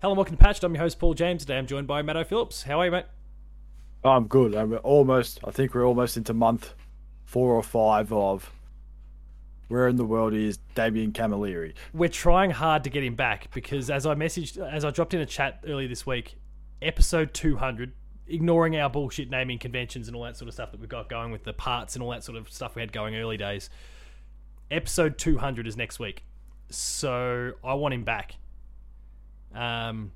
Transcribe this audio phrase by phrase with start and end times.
[0.00, 0.62] Hello and welcome to Patched.
[0.62, 1.42] I'm your host Paul James.
[1.42, 2.62] Today I'm joined by Matt Phillips.
[2.62, 3.06] How are you, mate?
[4.04, 4.54] I'm good.
[4.54, 5.40] I'm almost.
[5.42, 6.74] I think we're almost into month
[7.24, 8.52] four or five of
[9.66, 11.74] where in the world is Damien Camilleri.
[11.92, 15.20] We're trying hard to get him back because as I messaged, as I dropped in
[15.20, 16.36] a chat earlier this week,
[16.80, 17.92] episode 200,
[18.28, 21.32] ignoring our bullshit naming conventions and all that sort of stuff that we've got going
[21.32, 23.68] with the parts and all that sort of stuff we had going early days.
[24.70, 26.22] Episode 200 is next week,
[26.70, 28.36] so I want him back.
[29.54, 30.12] Um,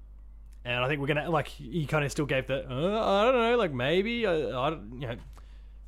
[0.64, 3.34] and I think we're gonna like he kind of still gave the uh, I don't
[3.34, 5.16] know like maybe I don't you know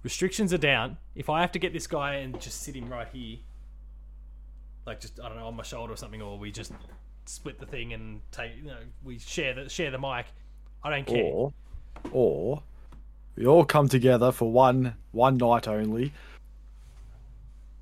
[0.03, 0.99] restrictions are down.
[1.15, 3.39] If I have to get this guy and just sit him right here,
[4.87, 6.73] like just I don't know on my shoulder or something, or we just
[7.27, 10.27] split the thing and take you know we share the share the mic.
[10.83, 11.25] I don't care.
[11.25, 11.53] Or,
[12.13, 12.63] or
[13.37, 16.13] we all come together for one one night only.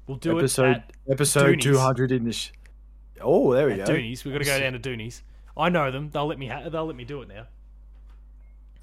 [0.07, 2.53] We'll do episode it at episode two hundred in this.
[3.21, 3.95] Oh, there we at go.
[3.95, 4.25] Doonies.
[4.25, 5.23] We've got to go down to Doonies.
[5.57, 6.11] I know them.
[6.11, 6.47] They'll let me.
[6.49, 7.47] Ha- they'll let me do it now.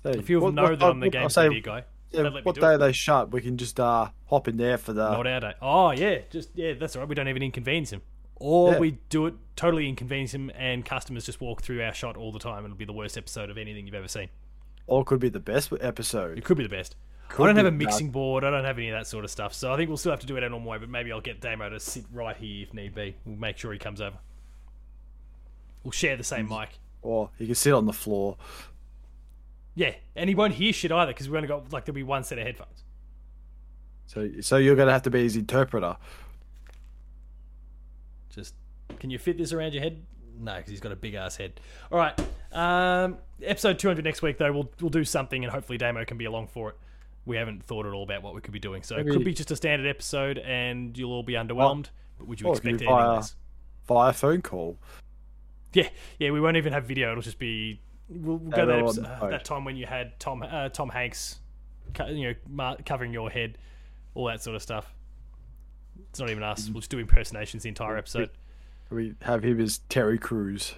[0.04, 2.76] Hey, If you what- know what- that I'm the game media guy, yeah, what day
[2.76, 2.78] it.
[2.78, 3.32] they shut?
[3.32, 5.10] We can just uh hop in there for the.
[5.12, 5.54] Not our day.
[5.62, 6.74] Oh yeah, just yeah.
[6.74, 7.10] That's all right.
[7.10, 8.02] We don't even inconvenience him,
[8.36, 8.80] or Yeah.
[8.80, 12.40] we do it totally inconvenience him, and customers just walk through our shot all the
[12.40, 14.30] time, and it'll be the worst episode of anything you've ever seen.
[14.88, 16.36] or it could be the best episode.
[16.36, 16.96] It could be the best.
[17.28, 18.44] Could I don't have a mixing board.
[18.44, 19.54] I don't have any of that sort of stuff.
[19.54, 20.78] So I think we'll still have to do it our normal way.
[20.80, 23.16] But maybe I'll get Damo to sit right here if need be.
[23.24, 24.16] We'll make sure he comes over.
[25.90, 26.70] We'll share the same mic.
[27.02, 28.38] Or he can sit on the floor.
[29.74, 32.24] Yeah, and he won't hear shit either because we've only got like there'll be one
[32.24, 32.84] set of headphones.
[34.06, 35.98] So so you're gonna have to be his interpreter.
[38.30, 38.54] Just
[39.00, 40.06] can you fit this around your head?
[40.40, 41.60] No, because he's got a big ass head.
[41.92, 42.14] All right,
[42.52, 44.52] um, episode 200 next week though.
[44.52, 46.76] We'll we'll do something and hopefully Damo can be along for it.
[47.26, 49.34] We haven't thought at all about what we could be doing, so it could be
[49.34, 51.88] just a standard episode and you'll all be underwhelmed.
[52.20, 53.24] But would you Oh, expect anything via-
[53.88, 54.78] via phone call.
[55.74, 56.32] Yeah, yeah.
[56.32, 57.12] We won't even have video.
[57.12, 57.80] It'll just be
[58.10, 61.40] we'll, we'll go that, episode, uh, that time when you had Tom uh, Tom Hanks,
[62.08, 63.58] you know, covering your head,
[64.16, 64.94] all that sort of stuff.
[66.10, 66.70] It's not even us.
[66.70, 68.32] We'll just do impersonations the entire episode.
[68.90, 70.74] We have him as Terry Crews.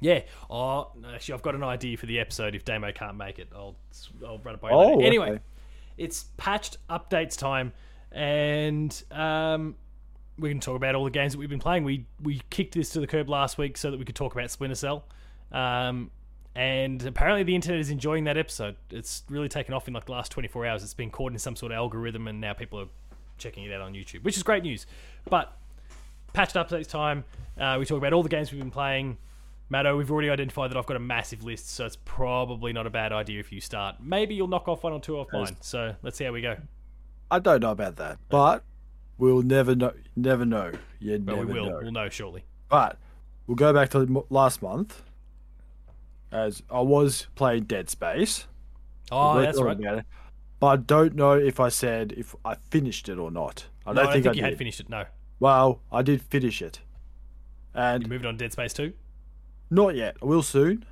[0.00, 0.22] Yeah.
[0.48, 2.54] Oh, actually, I've got an idea for the episode.
[2.54, 3.76] If Damo can't make it, I'll
[4.26, 5.06] I'll run it by you Oh, later.
[5.06, 5.42] Anyway, okay.
[5.98, 7.72] it's patched updates time,
[8.12, 9.76] and um,
[10.38, 11.84] we can talk about all the games that we've been playing.
[11.84, 14.50] We we kicked this to the curb last week so that we could talk about
[14.50, 15.04] Splinter Cell.
[15.52, 16.10] Um,
[16.56, 18.76] and apparently the internet is enjoying that episode.
[18.90, 20.82] It's really taken off in like the last 24 hours.
[20.82, 22.88] It's been caught in some sort of algorithm, and now people are
[23.38, 24.86] checking it out on YouTube, which is great news.
[25.28, 25.56] But
[26.32, 27.24] patched updates time.
[27.58, 29.18] Uh, we talk about all the games we've been playing.
[29.70, 32.90] Matto, we've already identified that I've got a massive list, so it's probably not a
[32.90, 33.96] bad idea if you start.
[34.00, 35.56] Maybe you'll knock off one or two off mine.
[35.62, 36.56] So let's see how we go.
[37.30, 38.62] I don't know about that, but
[39.18, 39.92] we'll never know.
[40.16, 40.72] Never know.
[41.00, 41.66] You But never we will.
[41.70, 41.78] know.
[41.82, 42.44] We'll know shortly.
[42.68, 42.98] But
[43.46, 45.02] we'll go back to last month,
[46.32, 48.46] as I was playing Dead Space.
[49.12, 49.78] Oh, that's right.
[49.78, 50.04] it.
[50.60, 53.66] But I don't know if I said if I finished it or not.
[53.86, 54.48] I No, don't I think, think I you did.
[54.50, 54.88] had finished it.
[54.88, 55.04] No,
[55.40, 56.80] Well, I did finish it,
[57.74, 58.92] And you moved on Dead Space 2.
[59.70, 60.16] not yet.
[60.22, 60.86] I will soon,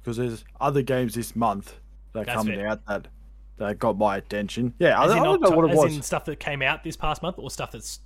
[0.00, 1.76] because there's other games this month
[2.12, 3.06] that are coming out that
[3.58, 4.74] that got my attention.
[4.78, 6.62] Yeah, I, As I in, don't know what it as was in stuff that came
[6.62, 8.00] out this past month, or stuff that's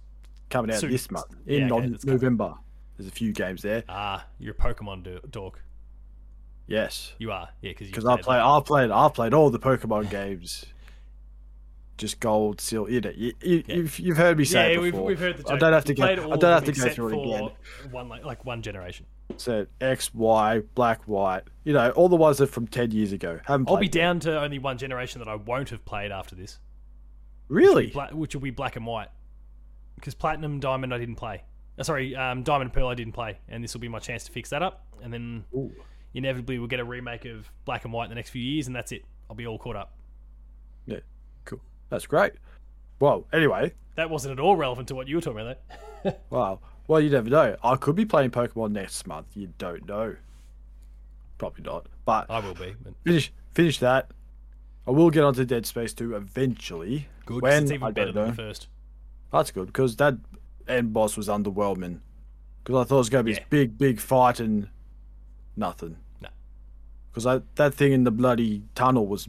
[0.50, 0.90] coming out soon.
[0.90, 2.16] this month Yeah, in okay, non- that's coming.
[2.16, 2.54] November.
[2.96, 3.84] There's a few games there.
[3.88, 5.62] ah, you're a Pokemon do- dork.
[6.66, 8.36] Yes, You are, yeah, because I play.
[8.36, 8.90] I've played.
[8.90, 10.66] I've played all the Pokemon games.
[11.98, 12.90] Just gold, silver.
[12.90, 15.06] You know, you, you, you've, you've heard me say Yeah, it we've, before.
[15.06, 15.52] we've heard the joke.
[15.52, 16.04] I don't have to go.
[16.04, 17.50] I don't have to go through it again.
[17.90, 19.04] One like, like one generation.
[19.36, 21.42] So X, Y, black, white.
[21.64, 23.40] You know, all the ones that from ten years ago.
[23.44, 26.58] Haven't I'll be down to only one generation that I won't have played after this,
[27.48, 27.88] Really?
[27.88, 29.08] Bla- which will be black and white.
[29.96, 31.42] Because platinum, diamond, I didn't play.
[31.78, 34.24] Uh, sorry, um, diamond and pearl, I didn't play, and this will be my chance
[34.24, 34.86] to fix that up.
[35.02, 35.72] And then Ooh.
[36.14, 38.76] inevitably we'll get a remake of black and white in the next few years, and
[38.76, 39.04] that's it.
[39.28, 39.94] I'll be all caught up.
[41.90, 42.32] That's great.
[43.00, 45.58] Well, anyway, That wasn't at all relevant to what you were talking about,
[46.04, 46.16] though.
[46.30, 46.60] wow.
[46.86, 47.56] Well, you never know.
[47.62, 49.26] I could be playing Pokemon next month.
[49.34, 50.16] You don't know.
[51.38, 51.86] Probably not.
[52.04, 52.74] But I will be.
[52.82, 54.10] But finish finish that.
[54.86, 57.08] I will get onto Dead Space 2 eventually.
[57.26, 57.42] good.
[57.42, 58.30] When it's even I better than know.
[58.30, 58.68] the first.
[59.32, 60.14] That's good because that
[60.66, 62.00] end boss was underwhelming.
[62.64, 63.38] Because I thought it was going to be Yeah.
[63.40, 64.68] this big, big fight and
[65.56, 65.96] nothing.
[66.22, 66.28] No.
[67.12, 69.28] Because that thing in the bloody tunnel was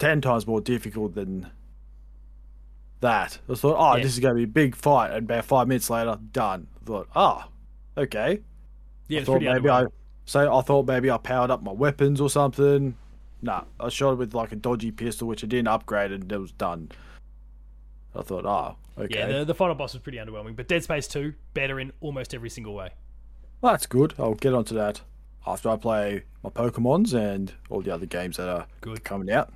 [0.00, 1.50] ten times more difficult than
[3.00, 3.38] that.
[3.48, 4.02] I thought, oh, Yeah.
[4.02, 6.66] this is going to be a big fight, and about five minutes later, done.
[6.82, 7.44] I thought, oh,
[7.96, 8.40] okay.
[9.08, 9.86] Yeah, I thought maybe I
[10.24, 12.94] so I thought maybe I powered up my weapons or something.
[13.40, 16.38] Nah, I shot it with like a dodgy pistol, which I didn't upgrade, and it
[16.38, 16.90] was done.
[18.14, 19.18] I thought, oh, okay.
[19.20, 22.34] Yeah, the, the final boss was pretty underwhelming, but Dead Space 2 better in almost
[22.34, 22.90] every single way.
[23.60, 24.14] Well, that's good.
[24.18, 25.00] I'll get onto that.
[25.46, 29.04] after I play my Pokemons and all the other games that are Good.
[29.04, 29.50] coming out.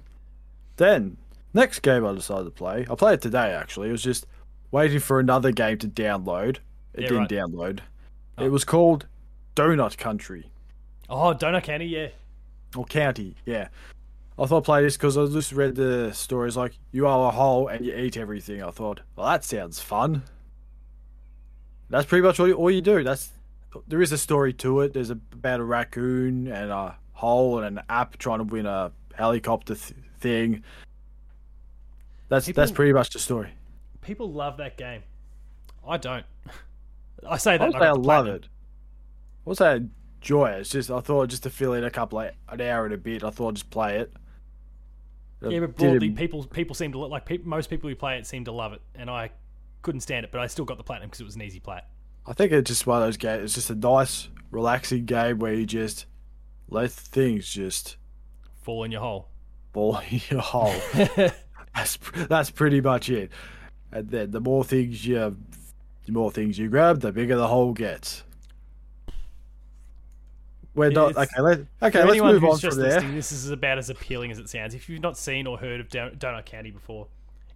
[0.76, 1.16] Then
[1.54, 2.86] next game I decided to play.
[2.90, 3.88] I played it today actually.
[3.88, 4.26] It was just
[4.70, 6.58] waiting for another game to download.
[6.94, 7.30] It Yeah, didn't right.
[7.30, 7.80] download.
[8.38, 8.44] Oh.
[8.44, 9.06] It was called
[9.56, 10.50] Donut Country
[11.10, 12.08] Oh, Donut County, yeah.
[12.76, 13.36] or County.
[13.44, 13.68] Yeah.
[14.38, 17.30] I thought I'd play this because I just read the stories like you are a
[17.30, 18.62] hole and you eat everything.
[18.62, 20.22] I thought, well, that sounds fun.
[21.90, 23.04] That's pretty much all you, all you do.
[23.04, 23.30] That's
[23.86, 24.94] there is a story to it.
[24.94, 28.90] There's a, about a raccoon and a hole and an app trying to win a
[29.14, 30.62] helicopter th- thing.
[32.32, 33.50] That's that's pretty much the story.
[34.00, 35.02] People love that game.
[35.86, 36.24] I don't.
[37.28, 37.62] I say that.
[37.62, 38.46] I would I love it.
[38.46, 39.80] I would say I
[40.22, 40.60] enjoy it.
[40.60, 42.96] It's just I thought just to fill in a couple of, an hour and a
[42.96, 43.22] bit.
[43.22, 44.14] I thought I'd just play it.
[45.42, 48.26] Yeah, but broadly, people people seem to li- like peop most people who play it
[48.26, 49.28] seem to love it, and I
[49.82, 51.90] couldn't stand it, but I still got the platinum because it was an easy plat.
[52.24, 53.44] I think it's just one of those games.
[53.44, 56.06] It's just a nice, relaxing game where you just
[56.70, 57.98] let things just
[58.62, 59.28] Fall in your hole.
[59.74, 60.72] fall in your hole.
[61.74, 61.98] that's
[62.28, 63.30] that's pretty much it.
[63.90, 65.36] And then the more things you,
[66.06, 68.22] the more things you grab, the bigger the hole gets.
[70.74, 71.42] We're not It's- okay.
[71.42, 73.00] Let, okay, let's move on from there.
[73.02, 74.74] this is about as appealing as it sounds.
[74.74, 77.08] If you've not seen or heard of Don- Donut County before,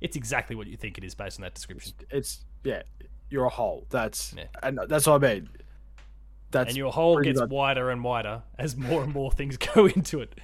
[0.02, 1.94] it's exactly what you think it is based on that description.
[2.10, 2.82] It's yeah,
[3.30, 3.86] you're a hole.
[3.88, 4.44] That's Yeah.
[4.62, 5.48] and that's what I mean.
[6.50, 9.86] That's and your hole gets much- wider and wider as more and more things go
[9.86, 10.38] into it.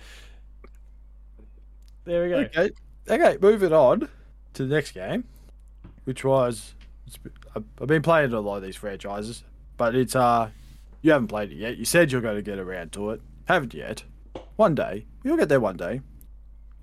[2.04, 2.36] There we go.
[2.38, 2.70] Okay,
[3.08, 3.38] okay.
[3.40, 4.08] Moving on
[4.54, 5.24] to the next game,
[6.04, 6.74] which was
[7.06, 7.18] it's,
[7.54, 9.44] I've been playing a lot of these franchises,
[9.76, 10.50] but it's uh
[11.02, 11.76] you haven't played it yet.
[11.76, 14.04] You said you're going to get around to it, haven't yet.
[14.56, 15.60] One day you'll get there.
[15.60, 16.00] One day.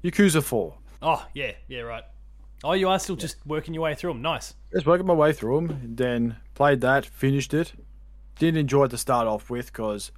[0.03, 0.75] Yakuza Four.
[1.01, 2.03] Oh yeah, yeah, right.
[2.63, 4.21] Oh, you are still just working your way through them.
[4.21, 4.53] Nice.
[4.73, 7.73] Just working my way through them, and then played that, finished it.
[8.37, 10.11] Didn't enjoy it to start off with because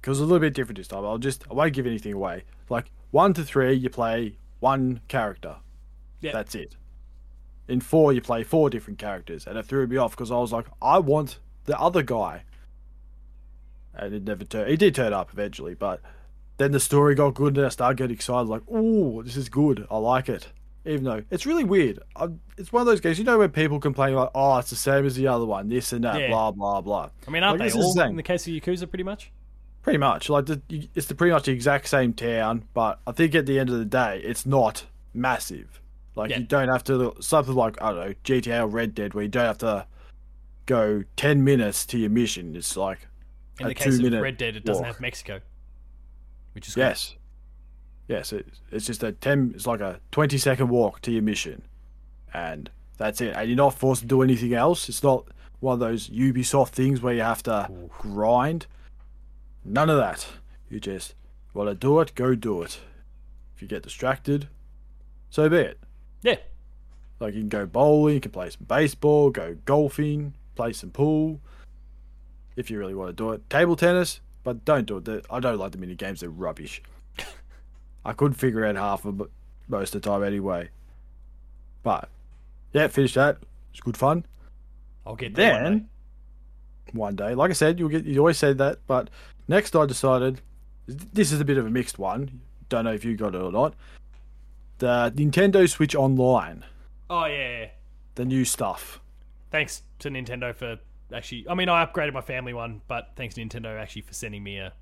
[0.00, 1.04] because a little bit different this time.
[1.04, 2.44] I'll just I won't give anything away.
[2.68, 5.56] Like one to three, you play one character.
[6.22, 6.32] Yeah.
[6.32, 6.74] That's it.
[7.68, 10.52] In four, you play four different characters, and it threw me off because I was
[10.52, 12.44] like, I want the other guy.
[13.94, 14.70] And it never turned.
[14.70, 16.00] He did turn up eventually, but
[16.56, 18.48] then the story got good, and I started getting excited.
[18.48, 19.86] Like, ooh, this is good.
[19.90, 20.48] I like it.
[20.86, 21.98] Even though it's really weird.
[22.16, 23.18] i it's one of those games.
[23.18, 25.68] You know when people complain like, "Oh, it's the same as the other one.
[25.68, 26.20] This and that.
[26.20, 26.28] Yeah.
[26.28, 28.88] Blah blah blah." I mean, aren't Like, they all the in the case of Yakuza
[28.88, 29.32] pretty much?
[29.84, 30.60] Pretty much, like the,
[30.94, 33.78] it's the pretty much the exact same town, but I think at the end of
[33.78, 35.80] the day, it's not massive.
[36.16, 36.38] Like Yeah.
[36.38, 39.28] you don't have to something like I don't know GTA or Red Dead, where you
[39.28, 39.86] don't have to
[40.66, 42.56] go ten minutes to your mission.
[42.56, 43.06] It's like
[43.60, 44.92] In the case of Red Dead, it doesn't walk.
[44.94, 45.40] have Mexico,
[46.52, 47.14] which is yes,
[48.08, 49.52] yes, it, it's just a ten.
[49.54, 51.62] It's like a twenty second walk to your mission,
[52.32, 53.34] and that's it.
[53.36, 54.88] And you're not forced to do anything else.
[54.88, 55.26] It's not
[55.60, 58.66] one of those Ubisoft things where you have to grind.
[59.64, 60.26] None of that.
[60.68, 61.14] You just
[61.52, 62.80] want to do it, go do it.
[63.56, 64.48] If you get distracted,
[65.30, 65.78] so be it.
[66.22, 66.36] Yeah,
[67.20, 71.40] Like you can go bowling, you can play some baseball, go golfing, play some pool.
[72.56, 75.26] If you really want to do it, table tennis, but don't do it.
[75.30, 76.82] I don't like the mini games; they're rubbish.
[78.04, 79.30] I couldn't figure out half of it
[79.68, 80.70] most of the time anyway.
[81.82, 82.08] But
[82.72, 83.38] yeah, finish that.
[83.72, 84.24] It's good fun.
[85.06, 85.52] I'll get there.
[85.54, 85.84] one Then day.
[86.92, 88.04] one day, like I said, you'll get.
[88.04, 89.10] You always said that, but
[89.48, 90.40] next I decided
[90.86, 92.40] this is a bit of a mixed one.
[92.68, 93.74] Don't know if you got it or not.
[94.78, 96.64] The Nintendo Switch Online,
[97.08, 97.66] Oh yeah, yeah.
[98.16, 99.00] the new stuff.
[99.50, 100.78] Thanks to Nintendo for
[101.14, 101.46] actually.
[101.48, 104.58] I mean, I upgraded my family one, but thanks to Nintendo actually for sending me
[104.58, 104.72] a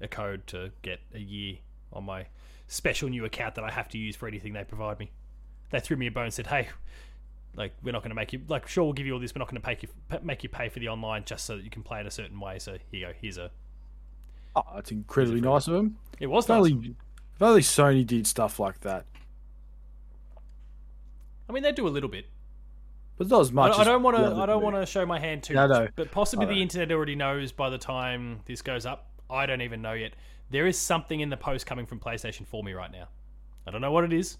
[0.00, 1.58] a code to get a year
[1.92, 2.26] on my
[2.66, 5.10] special new account that I have to use for anything they provide me.
[5.70, 6.68] They threw me a bone and said, "Hey,
[7.54, 9.40] like we're not going to make you like sure we'll give you all this, we're
[9.40, 9.88] not going to make you
[10.22, 12.40] make you pay for the online just so that you can play it a certain
[12.40, 13.12] way." So here you go.
[13.20, 13.50] Here's a.
[14.56, 15.96] Oh, it's incredibly nice of them.
[16.18, 16.56] It was If nice.
[16.58, 16.94] only,
[17.36, 19.06] if only Sony did stuff like that,
[21.48, 22.26] I mean, they do a little bit.
[23.18, 23.78] but not as much.
[23.78, 24.34] I don't want to.
[24.34, 25.88] I don't want to show my hand too I much, know.
[25.96, 29.08] but possibly the internet already knows by the time this goes up.
[29.28, 30.12] I don't even know yet.
[30.50, 33.08] There is something in the post coming from PlayStation for me right now.
[33.66, 34.38] I don't know what it is.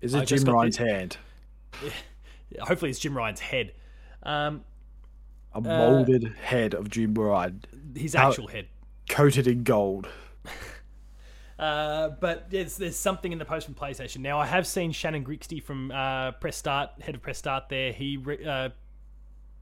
[0.00, 1.16] Is it just Jim Ryan's hand?
[2.60, 3.72] Hopefully, it's Jim Ryan's head.
[4.22, 4.64] Um,
[5.54, 7.62] A molded head of Jim Ryan,
[7.94, 8.68] his How- actual head.
[9.10, 10.08] Coated in gold.
[11.58, 14.20] Uh, but there's there's something in the post from PlayStation.
[14.20, 17.68] Now I have seen Shannon Grixti from uh, Press Start, head of Press Start.
[17.68, 18.70] There, he re- uh,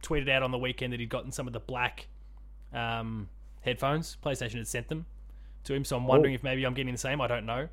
[0.05, 2.07] tweeted out on the weekend that he'd gotten some of the black
[2.73, 3.29] um,
[3.63, 4.17] headphones.
[4.25, 5.07] PlayStation had sent them
[5.65, 7.21] to him, so I'm wondering if maybe I'm getting the same.
[7.21, 7.69] I don't know,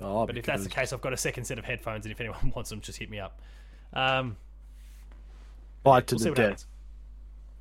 [0.00, 2.20] Oh, but if that's the case, I've got a second set of headphones, and if
[2.20, 3.40] anyone wants them, just hit me up.
[3.92, 4.36] Um,
[5.82, 6.36] fight to we'll the death.
[6.44, 6.66] happens.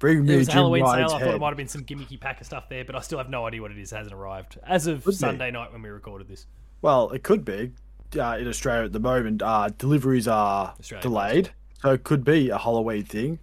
[0.03, 1.17] Bring me It was Jim Halloween Ryan's sale.
[1.21, 3.19] I thought it might have been some gimmicky pack of stuff there, but I still
[3.19, 3.93] have no idea what it is.
[3.93, 5.15] It hasn't arrived as of Could be.
[5.15, 6.45] Sunday night when we recorded this.
[6.81, 7.71] Well, it could be.
[8.13, 11.49] Uh, in Australia at the moment, uh, deliveries are Australia delayed,
[11.81, 13.39] so it could be a Halloween thing.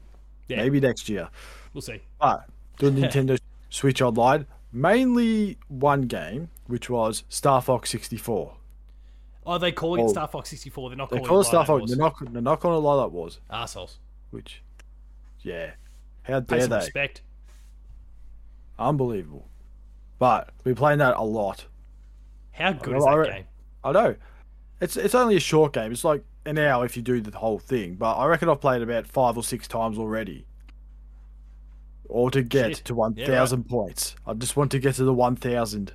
[0.49, 0.59] Yeah.
[0.59, 1.31] Maybe next year.
[1.73, 2.03] We'll see.
[2.21, 2.45] But
[2.77, 3.39] the Nintendo
[3.71, 8.53] Switch Online, mainly one game, which was Star Fox 64.
[9.47, 10.91] Oh, they calling it Star Fox 64.
[10.91, 11.81] They're not They calling call it Star Fox.
[11.81, 11.91] Wars.
[11.91, 13.41] They're not, they're not calling it like that was.
[13.51, 13.97] Arseholes.
[14.31, 14.63] Which,
[15.41, 15.71] yeah,
[16.31, 16.77] how dare they?
[16.77, 17.23] respect.
[18.79, 19.49] Unbelievable.
[20.19, 21.67] But we're playing that a lot.
[22.53, 23.45] How good is that I game?
[23.85, 24.17] I know.
[24.81, 25.93] It's it's only a short game.
[25.93, 27.95] It's like an hour if you do the whole thing.
[27.95, 30.47] But I reckon I've played about five or six times already.
[32.09, 32.85] Or to get Shit.
[32.87, 34.17] to one thousand points.
[34.27, 35.93] I just want to get to the one thousand.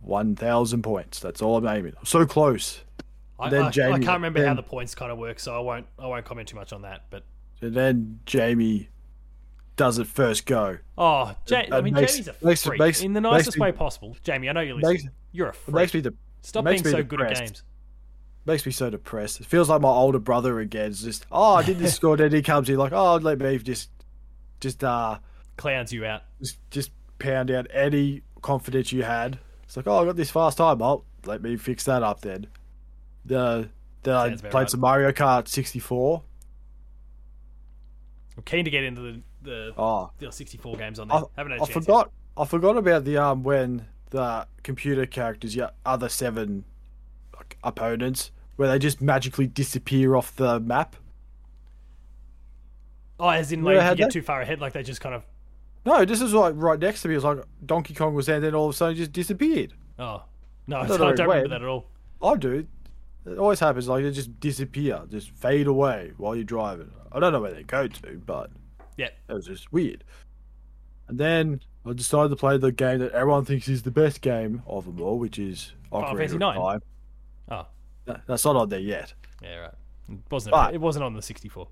[0.00, 1.20] One thousand points.
[1.20, 1.94] That's all I'm aiming.
[1.98, 2.80] I'm so close.
[3.38, 5.86] I, then I, I can't remember how the points kind of work, so I won't.
[5.98, 7.04] I won't comment too much on that.
[7.10, 7.24] But
[7.60, 8.88] And then Jamie
[9.76, 10.78] does it first go.
[10.98, 13.72] oh, ja- I mean, makes- Jamie's a makes- freak makes- in the nicest me- way
[13.72, 14.16] possible.
[14.22, 15.10] Jamie, I know you're listening.
[15.32, 15.74] You're a freak.
[15.74, 16.12] makes me de-
[16.42, 17.62] Stop being me so good at games.
[18.46, 19.40] makes me so depressed.
[19.40, 20.90] It feels like my older brother again.
[20.90, 23.58] It's just oh I did this score, then he comes in like, oh let me
[23.58, 23.90] just
[24.60, 25.18] just uh
[25.56, 26.22] Clowns you out.
[26.40, 29.38] just just pound out any confidence you had.
[29.64, 30.80] It's like, oh, I got this fast time.
[30.82, 32.46] Oh, let me fix that up then.
[33.26, 33.68] The
[34.02, 34.70] then I played right.
[34.70, 36.22] some Mario Kart 64.
[38.36, 41.18] I'm keen to get into the the, Oh, the 64 games on there.
[41.18, 42.10] I, Haven't had a I chance forgot.
[42.36, 46.64] I forgot about the um when the computer characters, yeah, other seven
[47.36, 50.96] like, opponents, where they just magically disappear off the map.
[53.18, 54.12] Oh, as in You like if you get that?
[54.12, 55.22] too far ahead, like they just kind of.
[55.84, 57.14] No, this is like right next to me.
[57.14, 59.74] It was like Donkey Kong was there, and then all of a sudden just disappeared.
[59.98, 60.22] Oh
[60.66, 61.86] no, I don't don't, remember that at all.
[62.22, 62.66] I do.
[63.26, 63.88] It always happens.
[63.88, 66.90] Like they just disappear, just fade away while you're driving.
[67.12, 68.50] I don't know where they go to, but
[68.96, 70.04] Yeah, it was just weird.
[71.08, 74.62] And then I decided to play the game that everyone thinks is the best game
[74.66, 76.40] of them all, which is Final Ocarina Fantasy of.
[76.40, 76.80] Time.
[77.50, 77.66] Oh,
[78.06, 79.12] That- That's not on there yet.
[79.42, 79.74] yeah, right.
[80.08, 80.52] It wasn't.
[80.52, 81.68] But- it wasn't on the 64.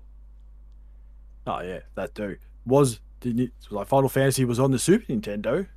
[1.47, 2.37] Oh yeah, that too.
[2.65, 5.67] Was didn't it, was like Final Fantasy was on the Super Nintendo?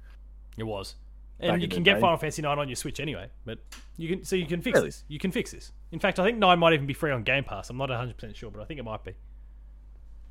[0.56, 0.96] It was.
[1.42, 2.00] And you can get day.
[2.00, 3.58] Final Fantasy 9 on your Switch anyway, but
[3.96, 4.88] you can so you can fix Really?
[4.88, 5.04] this.
[5.08, 5.72] You can fix this.
[5.90, 7.68] In fact, I think 9 might even be free on Game Pass.
[7.68, 9.12] I'm not 100% sure, but I think it might be.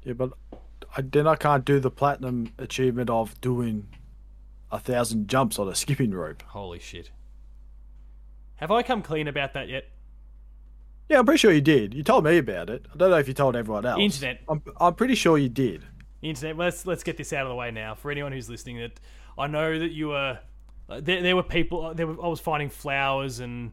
[0.03, 0.31] Yeah, but
[0.95, 3.87] I then I can't do the platinum achievement of doing
[4.71, 6.43] a thousand jumps on a skipping rope.
[6.47, 7.11] Holy shit.
[8.55, 9.85] Have I come clean about that yet?
[11.09, 11.93] Yeah, I'm pretty sure you did.
[11.93, 12.85] You told me about it.
[12.93, 13.99] I don't know if you told everyone else.
[13.99, 14.41] Internet.
[14.47, 15.83] I'm, I'm pretty sure you did.
[16.21, 17.95] Internet, let's let's get this out of the way now.
[17.95, 18.99] For anyone who's listening, that
[19.37, 20.39] I know that you were
[20.91, 21.21] uh, there.
[21.21, 21.93] There were people.
[21.93, 23.71] There were, I was finding flowers and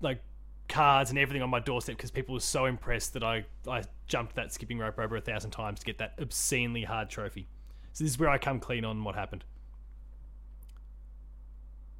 [0.00, 0.20] like
[0.68, 4.34] cards and everything on my doorstep because people were so impressed that I I jumped
[4.34, 7.46] that skipping rope over a thousand times to get that obscenely hard trophy.
[7.92, 9.44] So this is where I come clean on what happened.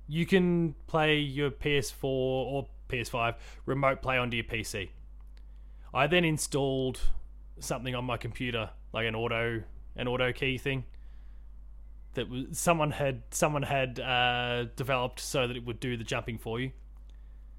[0.08, 3.34] You can play your PS4 or PS5
[3.66, 4.88] remote play onto your PC.
[5.92, 7.00] I then installed
[7.60, 9.62] something on my computer, like an auto
[9.96, 10.84] an auto key thing
[12.18, 16.36] that was someone had someone had uh, developed so that it would do the jumping
[16.36, 16.72] for you.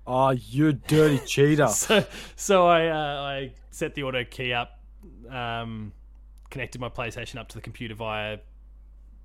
[0.06, 1.68] Oh, you dirty cheater.
[1.68, 4.80] So, so I uh, I set the auto key up,
[5.30, 5.94] um,
[6.50, 8.40] connected my PlayStation up to the computer via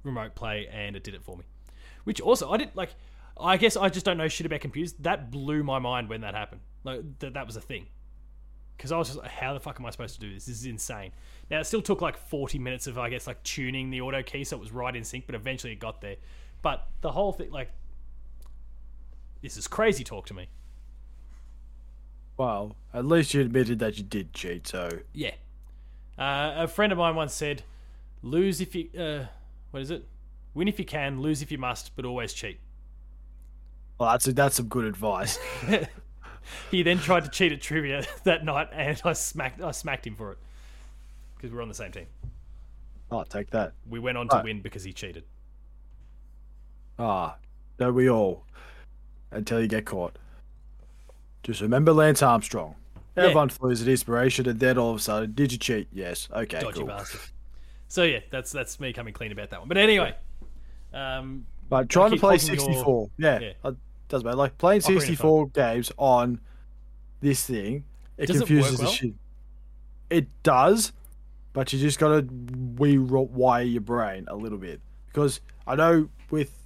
[0.04, 1.44] remote play, and it did it for me.
[2.04, 2.94] Which also I didn't like.
[3.36, 4.92] I guess I just don't know shit about computers.
[5.00, 6.60] That blew my mind when that happened.
[6.84, 7.86] Like that that was a thing.
[8.76, 10.46] Because I was just like, how the fuck am I supposed to do this?
[10.46, 11.12] This is insane.
[11.50, 14.44] Now it still took like forty minutes of I guess like tuning the auto key
[14.44, 16.16] so it was right in sync, but eventually it got there.
[16.62, 17.70] But the whole thing, like,
[19.42, 20.48] this is crazy talk to me.
[22.36, 24.88] well, at least you admitted that you did cheat, so.
[25.12, 25.32] Yeah.
[26.18, 27.62] Uh, a friend of mine once said,
[28.22, 29.26] "Lose if you uh,
[29.70, 30.06] what is it?
[30.54, 32.60] Win if you can, lose if you must, but always cheat."
[33.98, 35.38] Well, that's, that's some good advice.
[36.70, 40.14] He then tried to cheat at trivia that night, and I smacked I smacked him
[40.14, 40.38] for it
[41.36, 42.06] because we're on the same team.
[43.10, 43.72] I'll take that.
[43.88, 44.44] We went on to Right.
[44.44, 45.24] win because he cheated.
[46.98, 47.36] Ah,
[47.78, 48.44] don't we all?
[49.30, 50.16] Until you get caught.
[51.42, 52.76] Just remember Lance Armstrong.
[53.16, 53.24] Yeah.
[53.24, 55.88] Everyone flees at inspiration, and then all of a sudden, did you cheat?
[55.92, 56.28] Yes.
[56.32, 56.86] Okay, Dodgy cool.
[56.88, 57.20] bastard.
[57.88, 59.68] So yeah, that's that's me coming clean about that one.
[59.68, 60.14] But anyway,
[60.92, 63.52] um, But trying to play your- 64, yeah, yeah.
[63.62, 63.72] uh,
[64.14, 64.36] doesn't matter.
[64.36, 66.40] Like playing Ocarina 64 games on
[67.20, 67.84] this thing,
[68.16, 68.88] it Does it confuses well?
[68.88, 69.14] the shit.
[70.10, 70.92] It does,
[71.52, 76.56] but you just gotta rewire your brain a little bit because I know with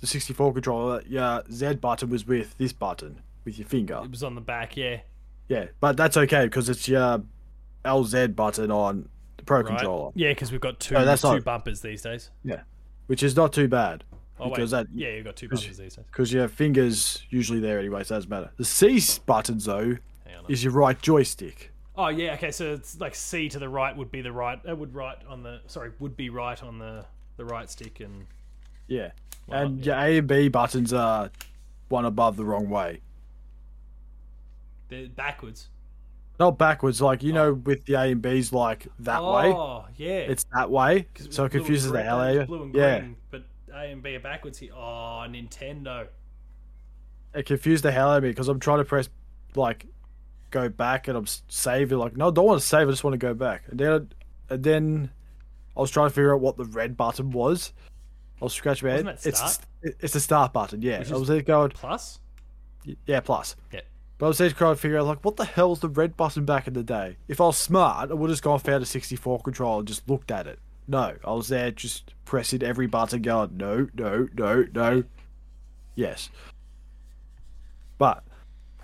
[0.00, 4.00] the 64 controller, yeah, Z button was with this button with your finger.
[4.04, 4.76] it was on the back.
[4.76, 5.00] Yeah,
[5.48, 7.22] Yeah, but that's okay because it's your
[7.84, 9.66] LZ button on the Pro Right.
[9.68, 12.30] controller, Yeah, because we've got two No, that's two not- bumpers these days.
[12.42, 12.62] Yeah,
[13.06, 14.04] which is not too bad
[14.40, 15.98] Oh wait, because that yeah, you've got two bumpers these days.
[16.06, 18.50] because your fingers usually there anyway, so it doesn't matter.
[18.56, 19.96] The C buttons though
[20.48, 21.72] is your right joystick.
[21.96, 22.50] Oh yeah, okay.
[22.50, 24.58] So it's like C to the right would be the right.
[24.66, 27.04] It would right on the sorry would be right on the
[27.36, 28.26] the right stick and
[28.88, 29.10] Yeah,
[29.46, 31.30] Well, and your A and B buttons are
[31.88, 33.00] one above the wrong way.
[34.88, 35.68] they're backwards.
[36.38, 37.34] Not backwards, like you oh.
[37.34, 39.52] know, with the A and B's like that way.
[39.52, 42.58] Oh yeah, It's that way, so it blue confuses the green- hell out of Blue
[42.58, 42.64] you.
[42.64, 44.72] and Yeah, but A and B are backwards here.
[44.74, 46.08] Oh, Nintendo.
[47.34, 49.08] it confused the hell out of me because I'm trying to press
[49.54, 49.86] like
[50.50, 52.88] go back and I'm saving like no, I don't want to save.
[52.88, 53.64] I just want to go back.
[53.68, 54.08] And then
[54.48, 55.10] and then
[55.76, 57.72] I was trying to figure out what the red button was.
[58.40, 59.18] I was scratching my head.
[59.22, 59.58] It's start?
[59.82, 60.82] it's the start button.
[60.82, 62.20] Yeah, I was there going Plus.
[63.06, 63.56] yeah plus.
[63.72, 63.80] Yeah.
[64.18, 66.16] But I was there trying to figure out like what the hell hell's the red
[66.16, 67.16] button back in the day.
[67.28, 70.08] If I was smart, I would have just gone found a 64 controller and just
[70.08, 70.58] looked at it.
[70.90, 75.04] No, I was there just pressing every button, going no, no, no, no.
[75.94, 76.30] Yes.
[77.96, 78.24] But,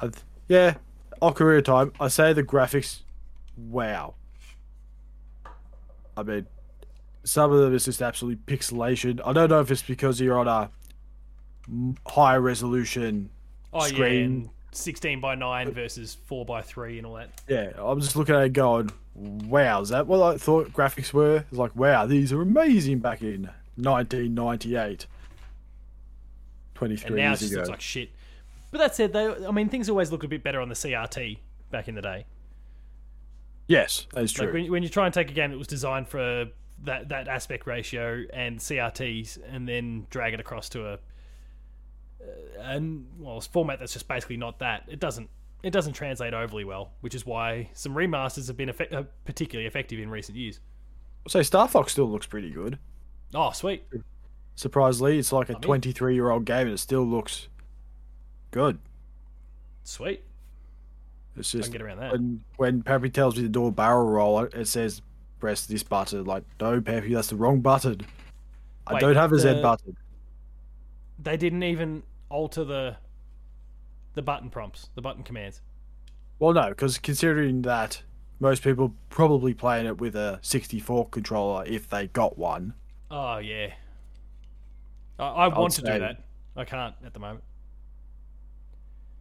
[0.01, 0.75] I th- yeah,
[1.21, 1.93] Ocarina of Time.
[1.99, 3.01] I say the graphics,
[3.57, 4.15] wow.
[6.17, 6.47] I mean,
[7.25, 9.21] some of them is just absolutely pixelation.
[9.25, 10.71] I don't know if it's because you're on a
[12.07, 13.31] higher resolution
[13.73, 14.23] Oh Screen.
[14.25, 17.31] and sixteen by nine versus four by three and all that.
[17.49, 21.45] Yeah, I'm just looking at it going, wow, is that what I thought graphics were?
[21.49, 25.07] It's like, wow, these are amazing back in 1998.
[26.75, 27.61] 23 And now it years just ago.
[27.61, 28.11] looks like shit.
[28.71, 31.39] But that said, though, I mean, things always looked a bit better on the CRT
[31.71, 32.27] back in the day.
[33.69, 34.47] yes, that is true.
[34.47, 36.47] Like when, when you try and take a game that was designed for
[36.85, 40.99] that that aspect ratio and CRTs, and then drag it across to a uh,
[42.61, 44.85] and well, a format that's just basically not that.
[44.89, 45.31] It doesn't
[45.63, 49.67] it doesn't translate overly well, which is why some remasters have been effect- uh, particularly
[49.67, 50.61] effective in recent years.
[51.29, 52.79] so Star Fox still looks pretty good.
[53.35, 53.85] Oh, sweet!
[54.55, 57.49] Surprisingly, it's like a 23 year old game and it still looks
[58.51, 58.79] good.
[59.85, 60.23] Sweet.
[61.37, 62.13] It's I just can get around that.
[62.13, 65.03] when when Peppy tells me to do a barrel roll, it says
[65.39, 66.25] press this button.
[66.25, 68.01] Like, no, Peppy, that's the wrong button.
[68.87, 69.97] I don't have a Z the- button.
[71.19, 72.97] They didn't even alter the
[74.17, 75.61] the button prompts, the button commands.
[76.41, 78.03] Well, no, because considering that
[78.41, 82.75] most people probably playing it with a 64 controller if they got one.
[83.11, 83.75] Oh yeah.
[85.19, 86.25] I, I want to do that.
[86.57, 87.45] I can't at the moment.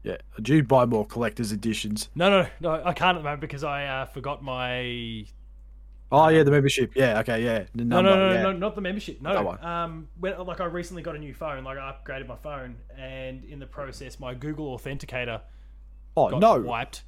[0.04, 2.10] Yeah, do buy more collector's editions.
[2.16, 5.26] No, no, no, I can't at the moment because I uh, forgot my.
[6.12, 6.92] Oh yeah, the membership.
[6.96, 7.66] Yeah, okay, yeah.
[7.74, 8.42] The No, number, no, no, yeah.
[8.44, 9.22] no, not the membership.
[9.22, 9.64] That No, one.
[9.64, 11.64] um, when, like I recently got a new phone.
[11.64, 15.42] Like I upgraded my phone, and in the process, my Google Authenticator
[16.16, 16.60] Oh got no.
[16.62, 17.04] wiped.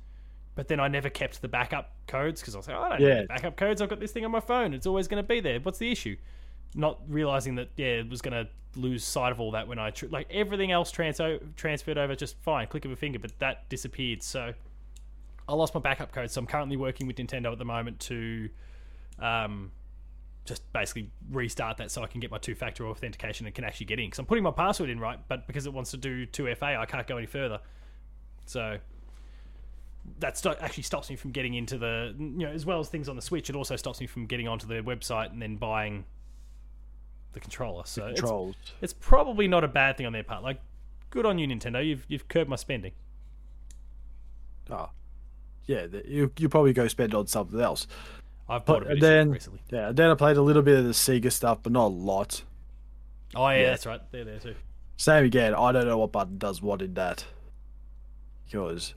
[0.56, 3.02] But then I never kept the backup codes because I was like, oh, I don't
[3.02, 3.20] Yeah.
[3.20, 3.80] need backup codes.
[3.80, 4.74] I've got this thing on my phone.
[4.74, 5.60] It's always going to be there.
[5.60, 6.18] What's the issue?
[6.74, 9.92] Not realizing that yeah, it was going to lose sight of all that when I
[9.92, 11.22] tr- like everything else trans-
[11.56, 14.24] transferred over just fine, click of a finger, but that disappeared.
[14.24, 14.54] So
[15.48, 16.32] I lost my backup code.
[16.32, 18.50] So I'm currently working with Nintendo at the moment to
[19.20, 19.72] um,
[20.46, 24.00] just basically restart that so I can get my two-factor authentication and can actually get
[24.00, 24.08] in.
[24.08, 26.86] Because I'm putting my password in right, but because it wants to do 2FA, I
[26.86, 27.60] can't go any further.
[28.46, 28.78] So
[30.20, 33.10] that sto- actually stops me from getting into the you know as well as things
[33.10, 33.50] on the Switch.
[33.50, 36.06] It also stops me from getting onto the website and then buying
[37.34, 37.84] the controller.
[37.86, 38.56] So it's, Controls.
[38.82, 40.44] it's probably not a bad thing on their part.
[40.44, 40.62] Like,
[41.10, 41.86] good on you, Nintendo.
[41.86, 42.94] You've you've curbed my spending.
[44.70, 44.90] Oh.
[45.66, 47.88] Yeah, you you probably go spend on something else.
[48.50, 49.62] I've bought But then, recently.
[49.72, 52.44] yeah, then I played a little bit of the Sega stuff, but not a lot.
[53.36, 53.70] Oh yeah, yeah.
[53.72, 54.02] that's right.
[54.12, 54.56] They're there too.
[54.98, 55.54] Same again.
[55.54, 57.26] I don't know what button does what in that.
[58.46, 58.94] Because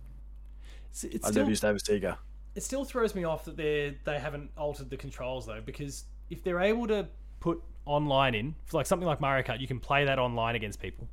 [0.91, 2.19] It's, it's I still, never used to have a Sega.
[2.55, 6.43] it still throws me off that they they haven't altered the controls though, because if
[6.43, 7.09] they're able to
[7.41, 10.81] put online in for like something like Mario Kart, you can play that online against
[10.81, 11.09] people.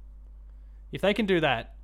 [0.92, 1.76] If they can do that,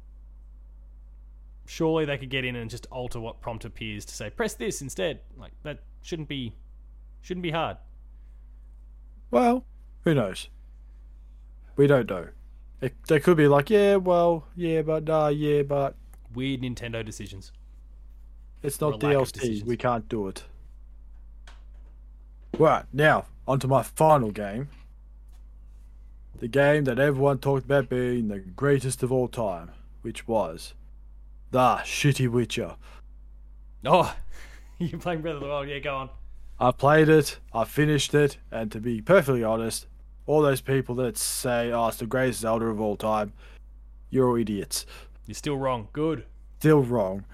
[1.65, 4.81] surely they could get in and just alter what prompt appears to say press this
[4.81, 5.21] instead.
[5.37, 6.53] Like that shouldn't be
[7.21, 7.77] shouldn't be hard.
[9.31, 9.65] Well,
[10.03, 10.49] who knows?
[11.75, 12.27] We don't know.
[12.81, 15.95] It, they could be like, yeah, well, yeah, but nah, yeah, but
[16.35, 17.51] Weird Nintendo decisions.
[18.61, 19.63] it's not DLC.
[19.63, 20.43] We can't do it.
[22.59, 24.69] Right, now, onto my final game.
[26.39, 30.73] The game that everyone talked about being the greatest of all time, which was
[31.51, 32.75] The Shitty Witcher.
[33.85, 34.13] Oh,
[34.79, 35.67] you're playing Breath of the Wild.
[35.67, 36.09] Yeah, go on.
[36.59, 39.87] I played it, I finished it, and to be perfectly honest,
[40.25, 43.33] all those people that say, oh, it's the greatest Zelda of all time,
[44.09, 44.85] you're all idiots.
[45.25, 45.89] You're still wrong.
[45.91, 46.25] Good.
[46.59, 47.25] Still wrong.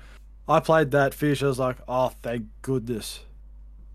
[0.47, 3.19] I played that, finished, I was like, oh, thank goodness.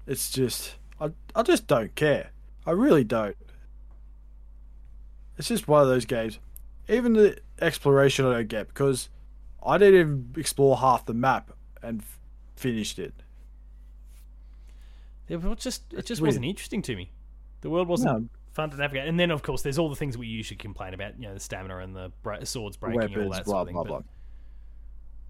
[0.07, 2.31] It's just, I I just don't care.
[2.67, 3.37] I really don't.
[5.37, 6.39] It's just one of those games.
[6.89, 9.09] Even the exploration I don't get because
[9.65, 11.51] I didn't even explore half the map
[11.83, 12.19] and f-
[12.55, 13.15] finished it.
[15.29, 17.11] It was just it just wasn't interesting to me.
[17.63, 18.29] The world wasn't No.
[18.53, 19.09] fun to navigate.
[19.09, 21.41] And then of course there's all the things we usually complain about, you know, the
[21.41, 23.75] stamina and the bra- swords breaking and all that blah sort of thing.
[23.75, 24.03] blah blah.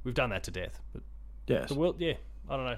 [0.02, 0.80] We've done that to death.
[0.92, 1.02] But
[1.46, 2.14] Yes, the world, yeah,
[2.48, 2.76] I don't know.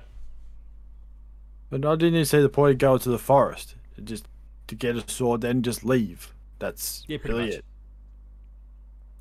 [1.71, 3.75] but I didn't even see the point of going to the forest.
[4.03, 4.27] Just
[4.67, 6.35] to get a sword, then just leave.
[6.59, 7.55] That's Yeah, pretty really much.
[7.59, 7.65] it.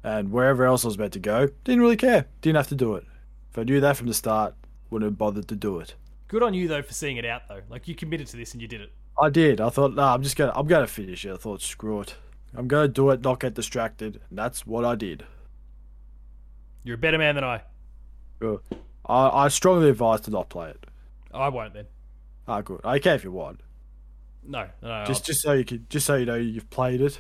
[0.04, 2.26] And wherever else I was about to go, didn't really care.
[2.42, 3.06] Didn't have to do it.
[3.52, 4.54] If I knew that from the start,
[4.90, 5.96] wouldn't have bothered to do it.
[6.28, 7.62] Good on you though for seeing it out though.
[7.70, 8.92] Like you committed to this and you did it.
[9.22, 9.62] I did.
[9.62, 11.32] I thought, nah, I'm just gonna, I'm gonna finish it.
[11.34, 12.16] I thought, screw it.
[12.56, 15.26] I'm gonna do it, not get distracted, and that's what I did.
[16.84, 17.62] You're a better man than I.
[18.42, 18.58] Uh,
[19.06, 20.86] I, I strongly advise to not play it.
[21.34, 21.86] I won't then.
[22.48, 22.82] Ah, good.
[22.84, 23.62] I care if you want.
[24.44, 24.88] No, no.
[24.88, 27.20] no Just, I'll- just so you can, just so you know you've played it,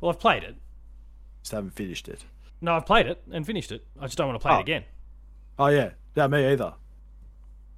[0.00, 0.56] well, I've played it.
[1.42, 2.24] just haven't finished it.
[2.60, 3.86] No, I've played it and finished it.
[3.98, 4.58] I just don't want to play Oh.
[4.58, 4.84] it again.
[5.58, 6.74] Oh yeah, yeah, me either.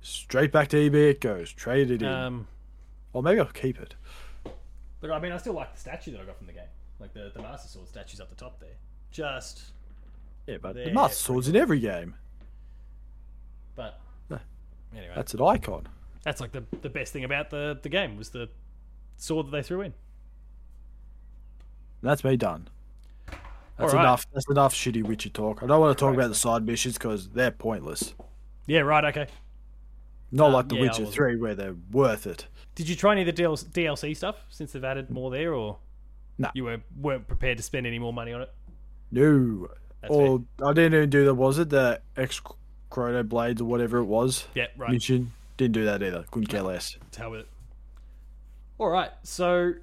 [0.02, 1.52] Straight back to EB it goes.
[1.52, 2.48] Trade it in, Um,
[3.12, 3.94] or maybe I'll keep it.
[5.00, 6.68] Look, I mean, I still like the statue that I got from the game,
[7.00, 8.74] like the the Master Sword statues up the top there.
[9.10, 9.72] Just,
[10.46, 12.14] Yeah, but the Master Sword's in every game.
[13.76, 14.00] but
[14.94, 15.88] anyway, That's an icon.
[16.24, 18.48] that's like the the best thing about the the game was the
[19.16, 19.94] sword that they threw in.
[22.02, 22.68] That's me done.
[23.78, 24.04] That's Alright.
[24.04, 24.26] enough.
[24.32, 25.62] That's enough shitty witchy talk.
[25.62, 26.16] I don't want to talk Right.
[26.18, 28.14] about the side missions because they're pointless.
[28.66, 29.04] Yeah, right.
[29.06, 29.26] Okay.
[30.34, 32.46] Not Um, like The yeah, Witcher 3 where they're worth it.
[32.74, 35.76] Did you try any of the DLC stuff since they've added more there, or
[36.38, 36.50] No.
[36.54, 38.50] you were weren't prepared to spend any more money on it?
[39.10, 39.68] No.
[40.00, 42.40] That's or I didn't even do the, was it the X
[42.90, 44.46] Chrono Blades or whatever it was?
[44.54, 44.90] Yeah, right.
[44.90, 45.32] Mission.
[45.58, 46.24] Didn't do that either.
[46.30, 46.96] Couldn't care less.
[47.18, 47.48] with it.
[48.78, 49.74] All right, so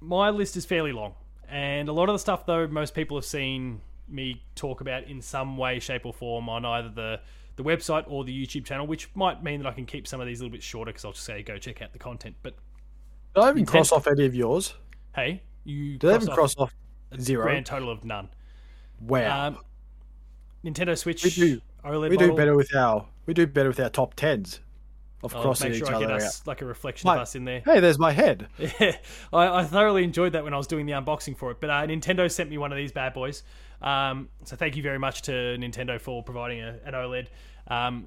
[0.00, 1.14] my list is fairly long,
[1.48, 5.20] and a lot of the stuff though most people have seen me talk about in
[5.22, 7.20] some way, shape, or form on either the
[7.56, 10.26] the website or the YouTube channel, which might mean that I can keep some of
[10.26, 12.36] these a little bit shorter because I'll just say go check out the content.
[12.42, 12.54] But
[13.34, 14.74] Did I even cross off any of yours?
[15.14, 16.74] hey, you Did I even cross off
[17.20, 17.44] zero?
[17.44, 18.28] grand total of none.
[19.00, 19.48] Wow.
[19.48, 19.58] Um,
[20.64, 23.90] Nintendo Switch We do- OLED we do better with our we do better with our
[23.90, 24.60] top tens
[25.22, 26.22] of I'll crossing make each sure I other get out.
[26.22, 27.60] us like a reflection of us in there.
[27.64, 28.48] Hey, there's my head.
[28.58, 28.96] Yeah,
[29.32, 31.60] I, I thoroughly enjoyed that when I was doing the unboxing for it.
[31.60, 33.42] But uh, Nintendo sent me one of these bad boys.
[33.84, 37.26] Um, so thank you very much to Nintendo for providing a, an OLED
[37.68, 38.06] um,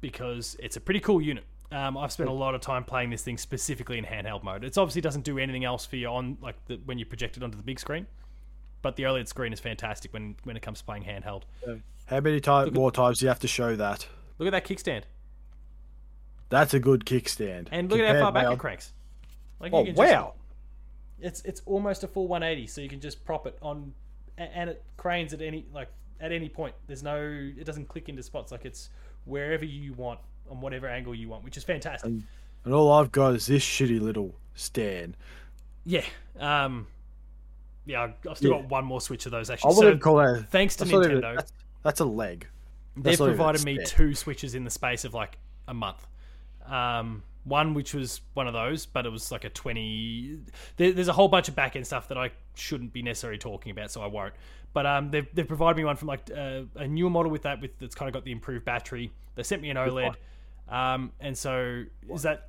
[0.00, 1.44] because it's a pretty cool unit.
[1.72, 4.62] Um, I've spent a lot of time playing this thing specifically in handheld mode.
[4.62, 7.42] It obviously doesn't do anything else for you on like the, when you project it
[7.42, 8.06] onto the big screen,
[8.82, 11.42] but the OLED screen is fantastic when when it comes to playing handheld.
[12.06, 14.06] How many time, more times do you have to show that?
[14.38, 15.04] Look at that kickstand,
[16.50, 17.68] That's a good kickstand.
[17.72, 18.92] and look at how far back it cranks.
[19.58, 20.34] Like Oh can just- wow!
[21.18, 23.94] it's it's almost a full 180 so you can just prop it on
[24.38, 25.88] and it cranes at any like
[26.20, 28.90] at any point there's no it doesn't click into spots like it's
[29.24, 30.18] wherever you want
[30.50, 32.10] on whatever angle you want which is fantastic
[32.64, 35.16] And all I've got is this shitty little stand.
[35.84, 36.04] yeah
[36.40, 36.86] um
[37.86, 38.60] yeah I've- still Yeah.
[38.60, 39.74] got one more switch of those actually.
[39.74, 40.48] I wouldn't so call that.
[40.50, 42.46] thanks to not even- nintendo that's, that's a leg.
[42.96, 46.06] they've That's a provided me two switches in the space of like a month.
[46.66, 50.38] Um, one which was one of those, but it was like a twenty.
[50.76, 53.70] There, there's a whole bunch of back end stuff that I shouldn't be necessarily talking
[53.70, 54.34] about, so I won't.
[54.72, 57.60] But um, they've they've provided me one from like uh, a newer model with that
[57.60, 59.12] with that's kind of got the improved battery.
[59.34, 60.14] They sent me an OLED,
[60.68, 62.48] um, and so is that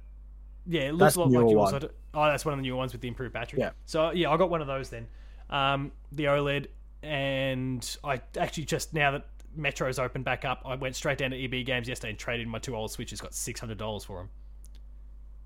[0.67, 1.73] yeah, it looks That's a lot like yours.
[1.73, 1.89] one.
[2.13, 3.59] Oh, that's one of the newer ones with the improved battery.
[3.59, 3.71] Yeah.
[3.85, 5.07] So yeah, I got one of those then.
[5.49, 6.67] Um, the OLED,
[7.03, 11.43] and I actually just now that Metro's opened back up, I went straight down to
[11.43, 13.21] EB Games yesterday and traded in my two old Switches.
[13.21, 14.29] Got six hundred dollars for them,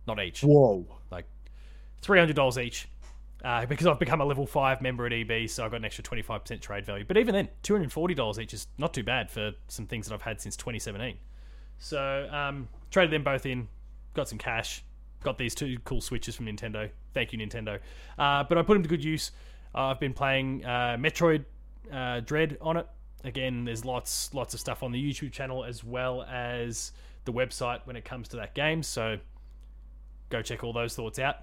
[0.09, 0.85] not each, Whoa!
[1.11, 1.25] like
[2.01, 2.87] three hundred dollars each.
[3.41, 6.03] Uh, because I've become a level five member at EB, so I've got an extra
[6.03, 7.05] twenty five percent trade value.
[7.07, 10.07] But even then, two hundred forty dollars each is not too bad for some things
[10.07, 11.17] that I've had since twenty seventeen.
[11.77, 13.69] So um, traded them both in,
[14.13, 14.83] got some cash,
[15.23, 16.89] got these two cool switches from Nintendo.
[17.13, 17.79] Thank you, Nintendo.
[18.17, 19.31] Uh, but I put them to good use.
[19.73, 21.45] Uh, I've been playing uh, Metroid
[21.93, 22.87] uh, Dread on it.
[23.23, 26.91] Again, there's lots lots of stuff on the YouTube channel as well as
[27.25, 28.81] the website when it comes to that game.
[28.83, 29.17] So
[30.29, 31.37] go check all those thoughts out.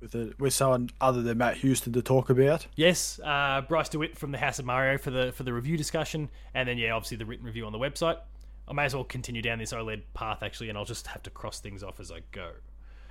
[0.00, 2.66] With, a, with someone other than Matt Houston to talk about.
[2.74, 6.28] Yes, uh, Bryce DeWitt from the House of Mario for the for the review discussion,
[6.54, 8.18] and then yeah, obviously the written review on the website.
[8.66, 11.30] I may as well continue down this OLED path actually, and I'll just have to
[11.30, 12.50] cross things off as I go.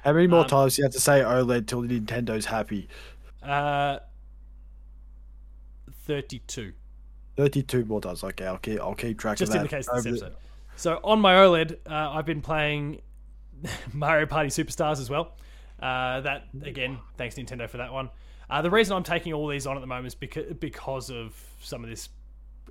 [0.04, 2.89] How many more Um, times do you have to say OLED till the Nintendo's happy?
[3.41, 4.00] Uh,
[6.06, 6.74] thirty-two.
[7.38, 8.21] Thirty-two more times.
[8.21, 8.82] Okay, I'll keep.
[8.82, 9.69] I'll keep track just of that.
[9.69, 10.38] Just in the case of this episode.
[10.76, 13.02] So on my OLED, uh, I've been playing
[13.93, 15.34] Mario Party Superstars as well.
[15.80, 18.10] Uh, that again, thanks Nintendo for that one.
[18.50, 21.34] Uh, the reason I'm taking all these on at the moment is because because of
[21.62, 22.10] some of this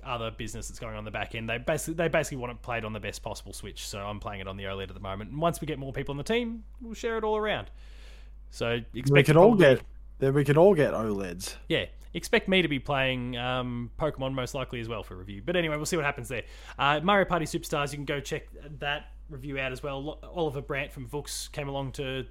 [0.03, 1.49] other business that's going on in the back end.
[1.49, 3.87] They basically they basically want it played on the best possible Switch.
[3.87, 5.31] So I'm playing it on the OLED at the moment.
[5.31, 7.69] And once we get more people on the team, we'll share it all around.
[8.49, 9.81] So expect We can all get
[10.19, 11.55] then we can all get OLEDs.
[11.67, 15.41] yeah, expect me to be playing um, Pokemon most likely as well for review.
[15.43, 16.43] But anyway, we'll see what happens there.
[16.77, 18.47] Uh, Mario Party Superstars, you can go check
[18.79, 20.19] that review out as well.
[20.23, 22.25] Oliver Brandt from Vooks came along to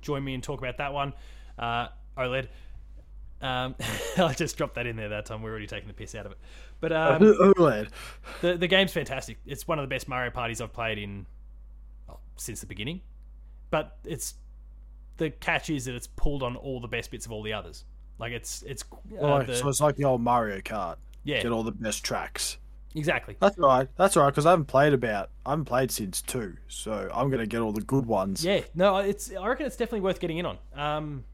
[0.00, 1.12] join me and talk about that one.
[1.58, 2.48] Uh, OLED.
[3.42, 3.74] Um,
[4.16, 5.42] I just dropped that in there that time.
[5.42, 6.38] We're already taking the piss out of it.
[6.80, 7.88] But um, OLED.
[8.40, 9.38] the the game's fantastic.
[9.44, 11.26] It's one of the best Mario parties I've played in
[12.06, 13.00] well, since the beginning.
[13.70, 14.34] But it's
[15.16, 17.84] the catch is that it's pulled on all the best bits of all the others.
[18.18, 18.84] Like it's it's
[19.20, 20.96] uh, the- so it's like the old Mario Kart.
[21.24, 22.58] yeah Get all the best tracks.
[22.94, 23.36] Exactly.
[23.40, 23.88] That's right.
[23.96, 24.26] That's right.
[24.26, 25.30] because I haven't played about.
[25.44, 28.44] I haven't played since two, so I'm gonna get all the good ones.
[28.44, 29.32] Yeah, no, it's.
[29.34, 30.58] I reckon it's definitely worth getting in on.
[30.74, 31.24] Um,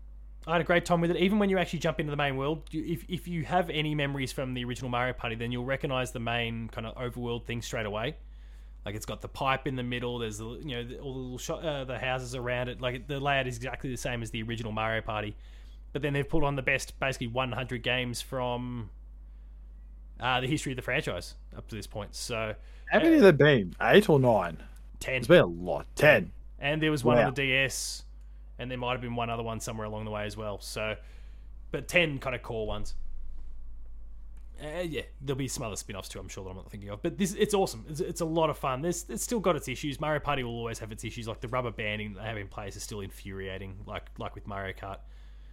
[0.46, 1.16] I had a great time with it.
[1.18, 3.94] Even when you actually jump into the main world, you, if if you have any
[3.94, 7.62] memories from the original Mario Party, then you'll recognize the main kind of overworld thing
[7.62, 8.16] straight away.
[8.86, 10.18] Like it's got the pipe in the middle.
[10.18, 12.80] There's the you know the, all the little shot, uh, the houses around it.
[12.80, 15.36] Like the layout is exactly the same as the original Mario Party,
[15.92, 18.88] but then they've pulled on the best, basically 100 games from
[20.20, 22.14] uh, the history of the franchise up to this point.
[22.14, 22.54] So
[22.90, 23.74] How many have there been?
[23.80, 24.58] Eight or nine?
[25.00, 25.16] ten.
[25.16, 25.86] It's been a lot.
[25.96, 26.32] Ten.
[26.58, 27.28] and there was one Wow.
[27.28, 28.04] on the DS,
[28.58, 30.60] and there might have been one other one somewhere along the way as well.
[30.60, 30.96] So,
[31.70, 32.94] but ten kind of core ones.
[34.62, 36.18] Uh, yeah, there'll be some other spin-offs too.
[36.20, 37.86] I'm sure that I'm not thinking of, but this it's awesome.
[37.88, 38.82] It's, it's a lot of fun.
[38.82, 39.98] There's it's still got its issues.
[39.98, 41.26] Mario Party will always have its issues.
[41.26, 43.76] Like the rubber banding they have in place is still infuriating.
[43.86, 44.98] Like like with Mario Kart,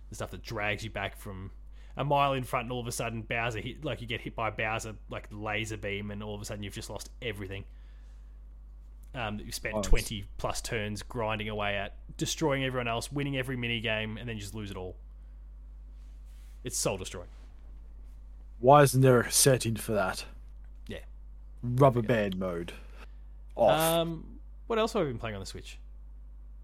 [0.10, 1.52] the stuff that drags you back from
[1.98, 4.36] a mile in front, and all of a sudden Bowser hit like you get hit
[4.36, 7.66] by Bowser like laser beam, and all of a sudden you've just lost everything
[9.16, 9.86] um, that you spent Nice.
[9.88, 14.38] 20 plus turns grinding away at, destroying everyone else, winning every mini game, and then
[14.38, 14.96] just lose it all.
[16.64, 17.30] It's soul destroying.
[18.60, 20.26] Why isn't there a setting for that?
[20.88, 21.00] Yeah.
[21.64, 22.74] Rubber band mode.
[23.56, 23.80] Off.
[23.80, 25.80] Um, what else have I been playing on the Switch?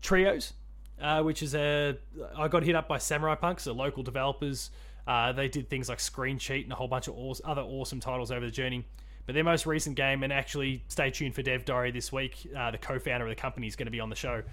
[0.01, 0.53] Trios,
[1.01, 1.97] uh, which is a.
[2.35, 4.69] I got hit up by Samurai Punks, the local developers.
[5.05, 7.99] Uh, they did things like Screen Cheat and a whole bunch of aw- other awesome
[7.99, 8.85] titles over the journey.
[9.25, 12.45] But their most recent game, and actually stay tuned for Dev Diary this week.
[12.55, 14.43] Uh, the co-founder of the company is going to be on the show.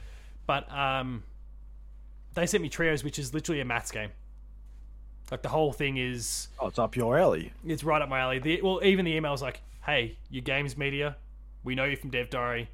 [0.46, 1.22] But um,
[2.34, 4.10] they sent me Trios, which is literally a maths game.
[5.30, 7.52] Like the whole thing is oh, it's up your alley.
[7.64, 8.40] it's right up my alley.
[8.40, 11.16] The, well, even the email's like, "Hey, your games media,
[11.62, 12.68] we know you from Dev Diary,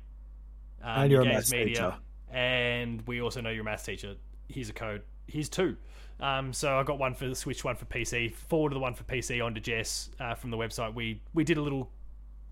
[0.82, 1.94] um, And your you're a games maths teacher."
[2.30, 4.14] and we also know you're a maths teacher.
[4.48, 5.02] Here's a code.
[5.26, 5.76] Here's two.
[6.18, 8.32] Um, so I got one for the Switch, one for PC.
[8.32, 10.94] Forward to the one for PC onto Jess uh, from the website.
[10.94, 11.90] We we did a little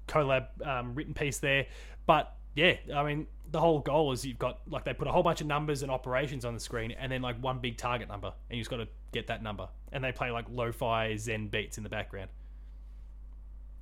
[0.06, 1.66] collab um, written piece there,
[2.06, 5.22] but yeah, I mean the whole goal is you've got like they put a whole
[5.22, 8.32] bunch of numbers and operations on the screen, and then like one big target number,
[8.50, 11.84] and you've got to get that number, and they play like lo-fi Zen beats in
[11.84, 12.30] the background.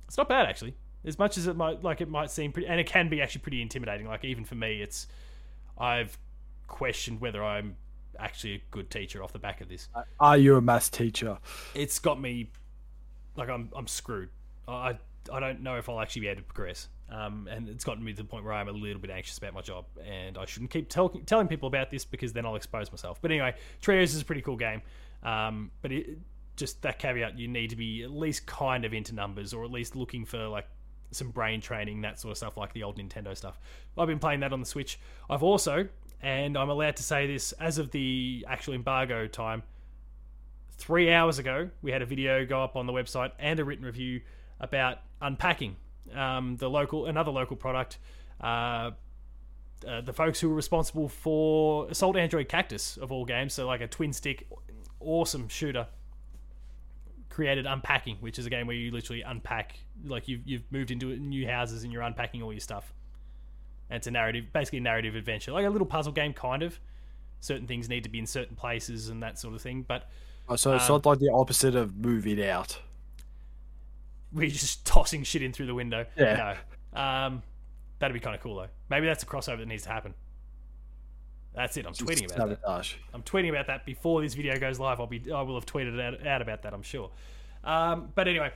[0.07, 2.79] It's not bad actually, as much as it might like it might seem pretty, and
[2.79, 4.07] it can be actually pretty intimidating.
[4.07, 5.07] Like even for me, it's
[5.77, 6.17] I've
[6.67, 7.75] questioned whether I'm
[8.19, 9.89] actually a good teacher off the back of this.
[10.19, 11.37] Are you a maths teacher?
[11.75, 12.51] It's got me
[13.35, 14.29] like I'm I'm screwed.
[14.67, 14.97] I
[15.31, 16.89] I don't know if I'll actually be able to progress.
[17.09, 19.53] Um, and it's gotten me to the point where I'm a little bit anxious about
[19.53, 22.91] my job, and I shouldn't keep tell- telling people about this because then I'll expose
[22.91, 23.21] myself.
[23.21, 24.81] But anyway, Trios is a pretty cool game.
[25.21, 26.17] Um, but it,
[26.55, 29.71] just that caveat, you need to be at least kind of into numbers, or at
[29.71, 30.67] least looking for like
[31.11, 33.59] some brain training, that sort of stuff, like the old Nintendo stuff.
[33.97, 34.99] I've been playing that on the Switch.
[35.29, 35.87] I've also,
[36.23, 39.61] and I'm allowed to say this as of the actual embargo time,
[40.71, 43.85] three hours ago, we had a video go up on the website and a written
[43.85, 44.21] review
[44.59, 45.75] about unpacking
[46.15, 47.97] um, the local another local product.
[48.41, 48.91] Uh,
[49.87, 53.81] uh, the folks who were responsible for Assault Android Cactus of all games, so like
[53.81, 54.47] a twin stick,
[55.01, 55.87] awesome shooter,
[57.29, 61.17] created Unpacking, which is a game where you literally unpack, like you've you've moved into
[61.17, 62.93] new houses and you're unpacking all your stuff.
[63.93, 66.79] And it's a narrative, basically a narrative adventure, like a little puzzle game, kind of.
[67.41, 70.09] Certain things need to be in certain places and that sort of thing, but
[70.49, 72.79] Oh, so it's Um, not like the opposite of moving out.
[74.31, 76.07] we're just tossing shit in through the window.
[76.17, 76.55] Yeah.
[76.95, 76.99] No.
[76.99, 77.43] Um,
[77.99, 78.67] that'd be kind of cool though.
[78.89, 80.15] Maybe that's a crossover that needs to happen.
[81.53, 81.85] That's it.
[81.85, 82.95] I'm tweeting about that.
[83.13, 84.99] I'm tweeting about that before this video goes live.
[84.99, 86.73] I'll be I will have tweeted out, out about that.
[86.73, 87.11] I'm sure.
[87.63, 88.51] Um, but anyway,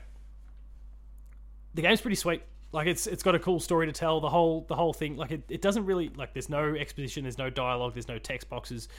[1.75, 2.41] the game's pretty sweet.
[2.71, 4.19] Like it's it's got a cool story to tell.
[4.19, 7.23] The whole the whole thing like it, it doesn't really like there's no exposition.
[7.23, 7.93] There's no dialogue.
[7.93, 8.89] There's no text boxes.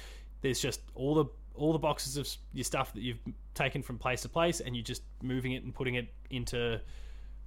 [0.40, 3.18] There's just all the all the boxes of your stuff that you've
[3.54, 6.80] taken from place to place, and you're just moving it and putting it into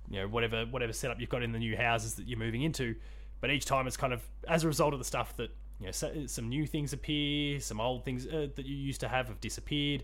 [0.09, 2.95] you know whatever whatever setup you've got in the new houses that you're moving into.
[3.39, 6.25] But each time it's kind of as a result of the stuff that you know
[6.27, 10.03] some new things appear, some old things uh, that you used to have have disappeared,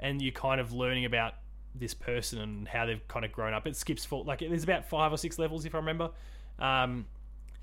[0.00, 1.34] and you're kind of learning about
[1.78, 3.66] this person and how they've kind of grown up.
[3.66, 6.10] It skips for like there's about five or six levels if I remember,
[6.58, 7.06] um,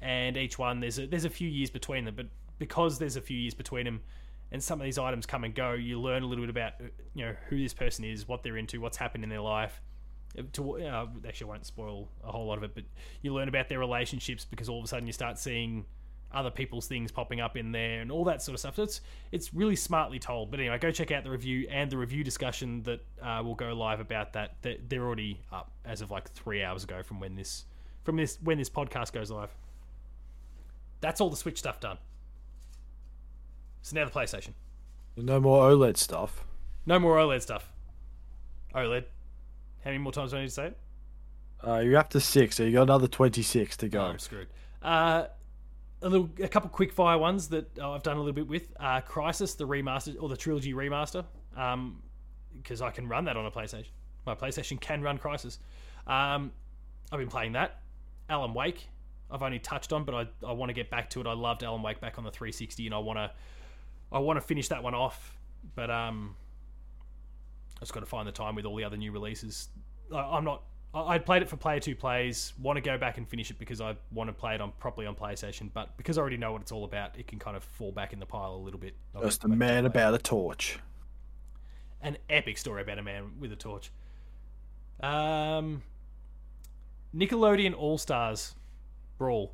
[0.01, 2.27] and each one there's a, there's a few years between them, but
[2.59, 4.01] because there's a few years between them,
[4.51, 6.73] and some of these items come and go, you learn a little bit about
[7.13, 9.81] you know who this person is, what they're into, what's happened in their life.
[10.53, 12.83] To uh, actually, I won't spoil a whole lot of it, but
[13.21, 15.85] you learn about their relationships because all of a sudden you start seeing
[16.33, 18.75] other people's things popping up in there and all that sort of stuff.
[18.75, 20.51] So it's it's really smartly told.
[20.51, 23.73] But anyway, go check out the review and the review discussion that uh, will go
[23.73, 24.55] live about that.
[24.61, 27.65] They're already up as of like three hours ago from when this
[28.03, 29.55] from this when this podcast goes live.
[31.01, 31.97] That's all the Switch stuff done.
[33.81, 34.53] So now the PlayStation.
[35.17, 36.45] No more OLED stuff.
[36.85, 37.71] No more OLED stuff.
[38.73, 39.03] OLED.
[39.83, 40.77] How many more times do I need to say it?
[41.65, 44.01] Uh, you're up to six, so you got another twenty-six to go.
[44.01, 44.47] Oh, I'm screwed.
[44.81, 45.25] Uh,
[46.03, 48.73] a little, a couple quick fire ones that I've done a little bit with.
[48.79, 53.45] Uh, Crysis, the remaster or the trilogy remaster, because um, I can run that on
[53.45, 53.89] a PlayStation.
[54.25, 55.57] My PlayStation can run Crysis.
[56.05, 56.51] Um,
[57.11, 57.81] I've been playing that.
[58.29, 58.89] Alan Wake,
[59.31, 61.27] I've only touched on, but I, I want to get back to it.
[61.27, 63.31] I loved Alan Wake back on the 360, and I want to
[64.11, 65.37] I want to finish that one off.
[65.75, 66.35] But um,
[67.77, 69.69] I just got to find the time with all the other new releases.
[70.13, 70.63] I, I'm not
[70.95, 72.53] I played it for player two plays.
[72.61, 75.07] Want to go back and finish it because I want to play it on properly
[75.07, 75.69] on PlayStation.
[75.73, 78.13] But because I already know what it's all about, it can kind of fall back
[78.13, 78.95] in the pile a little bit.
[79.21, 80.77] Just a man about a torch.
[82.01, 83.91] An epic story about a man with a torch.
[85.01, 85.81] Um,
[87.15, 88.53] Nickelodeon All Stars
[89.17, 89.51] Brawl.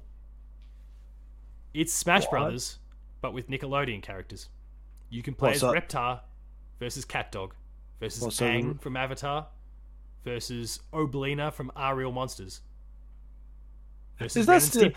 [1.73, 2.32] It's Smash what?
[2.32, 2.80] Brothers,
[3.21, 4.49] but with Nickelodeon characters.
[5.10, 5.88] You can play What's as that?
[5.88, 6.19] Reptar
[6.80, 7.52] versus CatDog
[7.99, 8.82] versus What's Aang that?
[8.82, 9.47] from Avatar
[10.30, 12.62] versus Oblina from Are Real Monsters.
[14.20, 14.92] Versus is that still.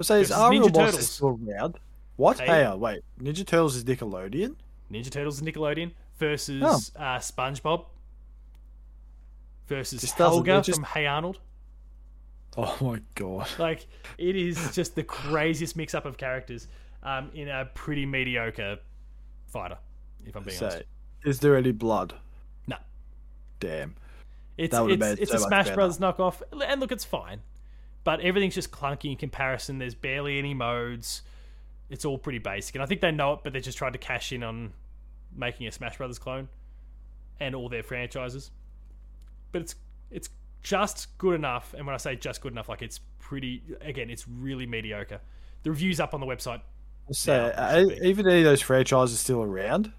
[0.00, 1.78] So is Real Monsters still around?
[2.16, 2.38] What?
[2.38, 3.00] Hey, hey uh, wait.
[3.20, 4.54] Ninja Turtles is Nickelodeon?
[4.90, 7.02] Ninja Turtles is Nickelodeon versus oh.
[7.02, 7.86] uh, SpongeBob
[9.66, 10.78] versus just Helga just...
[10.78, 11.40] from Hey Arnold.
[12.56, 13.48] Oh my god!
[13.58, 13.86] Like
[14.18, 16.68] it is just the craziest mix-up of characters
[17.02, 18.78] um, in a pretty mediocre
[19.46, 19.78] fighter.
[20.24, 20.84] If I'm being Say, honest,
[21.24, 22.14] is there any blood?
[22.68, 22.76] No.
[23.58, 23.96] Damn.
[24.56, 27.40] It's it's, it's so a Smash Brothers knockoff, and look, it's fine,
[28.04, 29.78] but everything's just clunky in comparison.
[29.78, 31.22] There's barely any modes.
[31.88, 33.98] It's all pretty basic, and I think they know it, but they're just trying to
[33.98, 34.72] cash in on
[35.34, 36.48] making a Smash Brothers clone
[37.40, 38.50] and all their franchises.
[39.52, 39.74] But it's
[40.10, 40.28] it's
[40.62, 43.62] just good enough, and when I say just good enough, like it's pretty.
[43.80, 45.20] Again, it's really mediocre.
[45.62, 46.60] The reviews up on the website.
[47.10, 49.92] So, uh, even any of those franchises still around?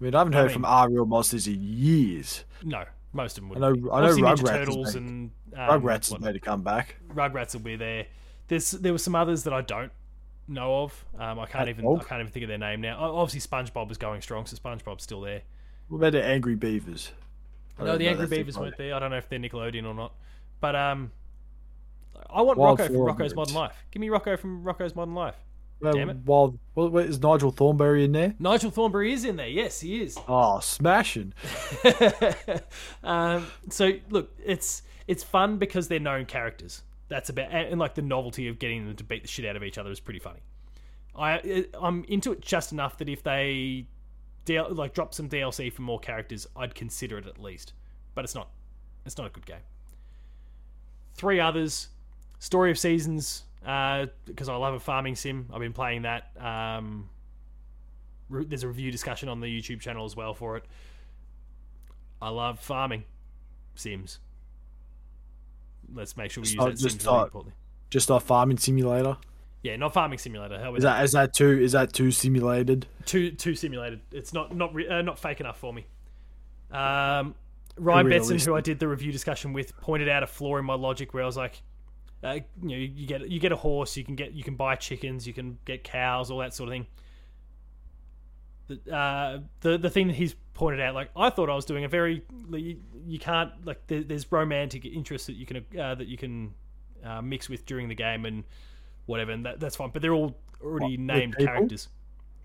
[0.00, 2.44] I mean, I haven't heard I mean, from Are Real Monsters in years.
[2.62, 3.58] No, most of them would.
[3.58, 3.92] I know.
[3.92, 4.14] I know.
[4.14, 6.96] Rugrats Turtles and um, Rugrats has made a comeback.
[7.14, 8.06] Rugrats will be there.
[8.48, 9.92] There's there were some others that I don't
[10.46, 11.04] know of.
[11.18, 12.98] Um, I can't even I can't even think of their name now.
[12.98, 15.42] Obviously, SpongeBob is going strong, so SpongeBob's still there.
[15.88, 17.12] What about the Angry Beavers?
[17.78, 18.94] No, the Angry Beavers weren't there.
[18.94, 20.12] I don't know if they're Nickelodeon or not.
[20.60, 21.12] But um,
[22.28, 23.86] I want Wild Rocko from Rocko's Modern Life.
[23.90, 25.36] Give me Rocko from Rocko's Modern Life.
[25.82, 26.16] Damn it.
[26.24, 28.34] While well, is Nigel Thornberry in there?
[28.38, 29.48] Nigel Thornberry is in there.
[29.48, 30.18] Yes, he is.
[30.26, 31.34] Oh, smashing.
[33.04, 36.82] um, so look, it's it's fun because they're known characters.
[37.08, 39.56] That's about and, and like the novelty of getting them to beat the shit out
[39.56, 40.40] of each other is pretty funny.
[41.16, 43.86] I I'm into it just enough that if they
[44.48, 47.72] like drop some DLC for more characters, I'd consider it at least.
[48.14, 48.48] But it's not.
[49.06, 49.62] It's not a good game.
[51.14, 51.88] Three others:
[52.38, 55.48] Story of Seasons, because uh, I love a farming sim.
[55.52, 56.30] I've been playing that.
[56.40, 57.08] Um,
[58.28, 60.64] re- there's a review discussion on the YouTube channel as well for it.
[62.20, 63.04] I love farming
[63.74, 64.18] sims.
[65.92, 67.52] Let's make sure we just use not, that just not, really
[67.90, 69.16] Just a farming simulator.
[69.62, 70.58] Yeah, not farming simulator.
[70.60, 71.04] How is that?
[71.04, 71.58] Is that too?
[71.60, 72.86] Is that too simulated?
[73.06, 74.00] Too too simulated.
[74.12, 75.86] It's not not uh, not fake enough for me.
[76.70, 77.34] Um,
[77.76, 80.74] Ryan Betson, who I did the review discussion with, pointed out a flaw in my
[80.74, 81.62] logic where I was like,
[82.22, 84.74] uh, you know, you get you get a horse, you can get you can buy
[84.74, 86.86] chickens, you can get cows, all that sort of thing.
[88.66, 91.84] The uh, the the thing that he's pointed out, like I thought I was doing
[91.84, 96.08] a very you, you can't like there, there's romantic interests that you can uh, that
[96.08, 96.54] you can
[97.04, 98.44] uh, mix with during the game and
[99.06, 99.90] whatever, and that, that's fine.
[99.90, 101.88] But they're all already what, named characters.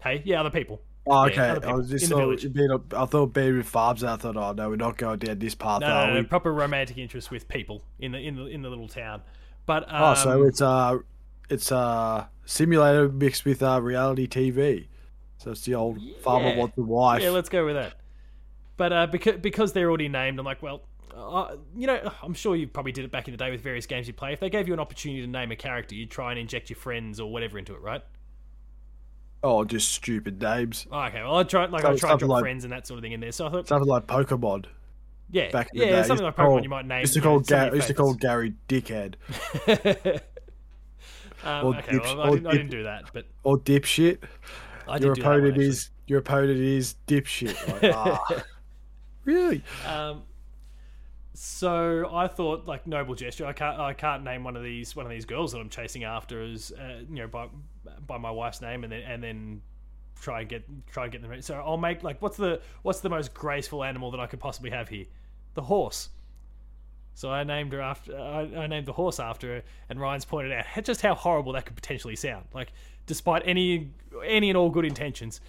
[0.02, 0.82] Hey, yeah, other people.
[1.06, 1.36] Oh, okay.
[1.36, 4.54] Yeah, I was just thought, a, I thought being with farms, and I thought, oh
[4.54, 5.82] no, we're not going down this path.
[5.82, 8.88] No, no, no, proper romantic interest with people in the in the in the little
[8.88, 9.22] town.
[9.66, 10.98] But um, oh, so um, it's uh
[11.50, 14.88] it's uh simulator mixed with uh, reality TV.
[15.38, 16.16] So it's the old yeah.
[16.22, 17.22] farmer wants a wife.
[17.22, 17.96] Yeah, let's go with that.
[18.78, 20.84] But uh, because because they're already named, I'm like, well,
[21.16, 23.86] uh, you know, I'm sure you probably did it back in the day with various
[23.86, 24.34] games you play.
[24.34, 26.78] If they gave you an opportunity to name a character, you'd try and inject your
[26.78, 28.02] friends or whatever into it, right?
[29.44, 30.88] Oh, just stupid names.
[30.90, 32.88] Oh, okay, well I try like I Something- try and drop like- friends and that
[32.88, 33.32] sort of thing in there.
[33.34, 34.66] So I thought, Something like Pokemon.
[35.34, 37.02] Yeah, Back in the yeah, day, something like to call- Pokemon you might name.
[37.02, 38.14] Used to call Ga- used to call.
[38.14, 39.16] Gary Dickhead
[41.44, 44.20] um, or okay, dip- well, I didn't, I didn't do that, but or Dipshit.
[44.88, 47.82] I did Your do that one, opponent is your opponent is Dipshit.
[47.82, 48.44] Like, ah.
[49.26, 49.64] really?
[49.88, 50.22] Um,
[51.34, 53.46] so I thought like noble gesture.
[53.48, 56.04] I can't I can't name one of these one of these girls that I'm chasing
[56.04, 57.48] after as uh, you know by
[58.06, 59.62] by my wife's name and then and then
[60.22, 61.42] try and get try and get them.
[61.42, 64.70] So I'll make like what's the what's the most graceful animal that I could possibly
[64.70, 65.06] have here?
[65.56, 66.10] The horse.
[67.16, 70.52] So I named her after I, I named the horse after her, and Ryan's pointed
[70.52, 72.46] out just how horrible that could potentially sound.
[72.54, 72.72] Like
[73.06, 73.92] despite any
[74.26, 75.40] any and all good intentions,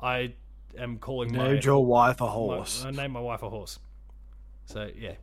[0.00, 0.32] I
[0.78, 2.84] am calling my Named your wife a my- horse.
[2.86, 3.78] I named my wife a horse.
[4.64, 5.14] So yeah,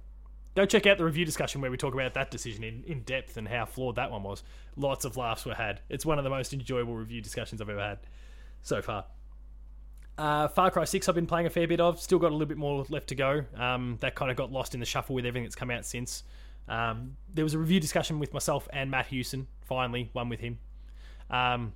[0.55, 3.35] go check out the review discussion where we talk about that decision in, in depth
[3.37, 4.43] and how flawed that one was.
[4.75, 5.81] Lots of laughs were had.
[5.89, 7.99] It's one of the most enjoyable review discussions I've ever had
[8.61, 9.05] so far.
[10.19, 12.01] Uh, Far Cry 6 I've been playing a fair bit of.
[12.01, 13.45] Still got a little bit more left to go.
[13.55, 16.23] Um, that kind of got lost in the shuffle with everything that's come out since.
[16.67, 20.59] Um, there was a review discussion with myself and Matt Hewson, finally, one with him,
[21.29, 21.71] um,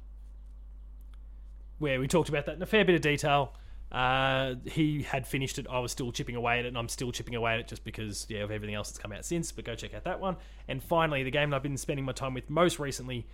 [1.80, 3.54] where we talked about that in a fair bit of detail.
[3.94, 5.66] Uh, he had finished it.
[5.70, 7.86] I was still chipping away at it, and I'm still chipping away at it just
[7.86, 9.54] because yeah of everything else that's come out since.
[9.54, 10.36] But go check out that one.
[10.68, 13.26] And finally, the game that I've been spending my time with most recently,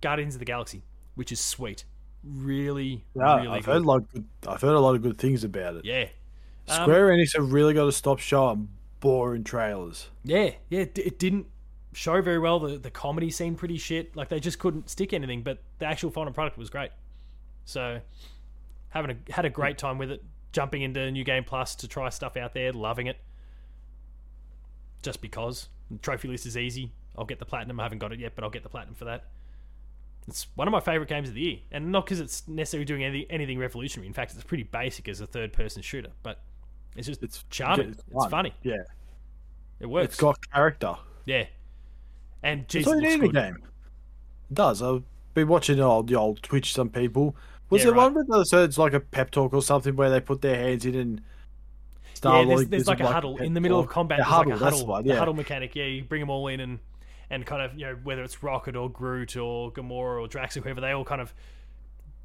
[0.00, 0.82] Guardians of the Galaxy,
[1.14, 1.84] which is sweet,
[2.26, 3.72] really, Yeah, really I've good.
[3.72, 3.96] heard a lot.
[4.02, 5.84] Of good, I've heard a lot of good things about it.
[5.84, 6.08] yeah,
[6.68, 8.68] Um, Square Enix have really got to stop showing
[9.00, 10.08] boring trailers.
[10.24, 10.80] yeah, yeah.
[10.80, 11.46] It, it didn't
[11.92, 12.58] show very well.
[12.58, 14.16] The the comedy seemed pretty shit.
[14.16, 15.42] Like they just couldn't stick anything.
[15.42, 16.90] But the actual final product was great.
[17.66, 18.00] So
[18.90, 20.22] having a, had a great time with it.
[20.52, 23.16] Jumping into New Game Plus to try stuff out there, loving it.
[25.02, 27.78] Just because the trophy list is easy, I'll get the platinum.
[27.80, 29.24] I haven't got it yet, but I'll get the platinum for that.
[30.26, 33.04] It's one of my favorite games of the year, and not because it's necessarily doing
[33.04, 34.06] anything, anything revolutionary.
[34.06, 36.40] In fact, it's pretty basic as a third-person shooter, but
[36.96, 37.90] it's just It's charming.
[37.90, 38.54] it's It's, funny.
[38.62, 38.76] Yeah,
[39.80, 40.14] It works.
[40.14, 40.94] it's got character.
[41.26, 41.44] yeah,
[42.42, 43.32] and That's Jesus all looks a good.
[43.34, 43.56] game.
[44.50, 44.80] It does.
[44.82, 45.02] I've
[45.34, 46.72] been watching the old, the old Twitch.
[46.72, 47.36] Some people
[47.68, 48.04] was Yeah, there right.
[48.04, 50.56] one with the, so it's like a pep talk or something where they put their
[50.56, 54.18] hands in and Yeah, Star there's, there's like a huddle in the middle of combat.
[54.18, 55.04] The huddle, like a that's huddle, the one.
[55.04, 55.74] Yeah, huddle mechanic.
[55.74, 56.78] Yeah, you bring them all in and
[57.30, 60.60] and kind of you know whether it's Rocket or Groot or Gamora or Drax or
[60.60, 61.34] whoever, they all kind of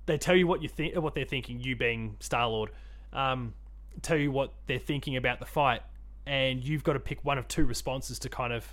[0.05, 1.59] they tell you what you think, what they're thinking.
[1.59, 2.71] You being Star Lord,
[3.13, 3.53] um,
[4.01, 5.81] tell you what they're thinking about the fight,
[6.25, 8.65] and you've got to pick one of two responses to kind of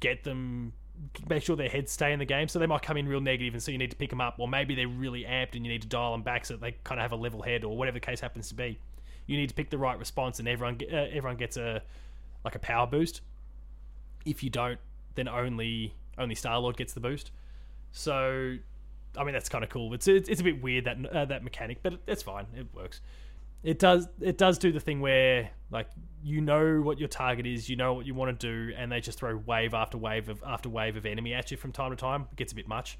[0.00, 0.72] get them
[1.28, 3.54] make sure their heads stay in the game so they might come in real negative
[3.54, 5.72] and so you need to pick them up or maybe they're really amped and you
[5.72, 7.96] need to dial them back so they kind of have a level head or whatever
[7.96, 8.78] the case happens to be
[9.26, 11.82] you need to pick the right response and everyone uh, everyone gets a
[12.44, 13.22] like a power boost
[14.24, 14.78] if you don't
[15.14, 17.30] then only only star lord gets the boost.
[17.92, 18.56] So
[19.16, 19.92] i mean that's kind of cool.
[19.94, 22.46] It's it's, it's a bit weird that uh, that mechanic but it's fine.
[22.56, 23.00] It works.
[23.62, 25.88] It does it does do the thing where like
[26.22, 29.00] you know what your target is you know what you want to do and they
[29.00, 31.96] just throw wave after wave of after wave of enemy at you from time to
[31.96, 32.26] time.
[32.32, 32.98] It gets a bit much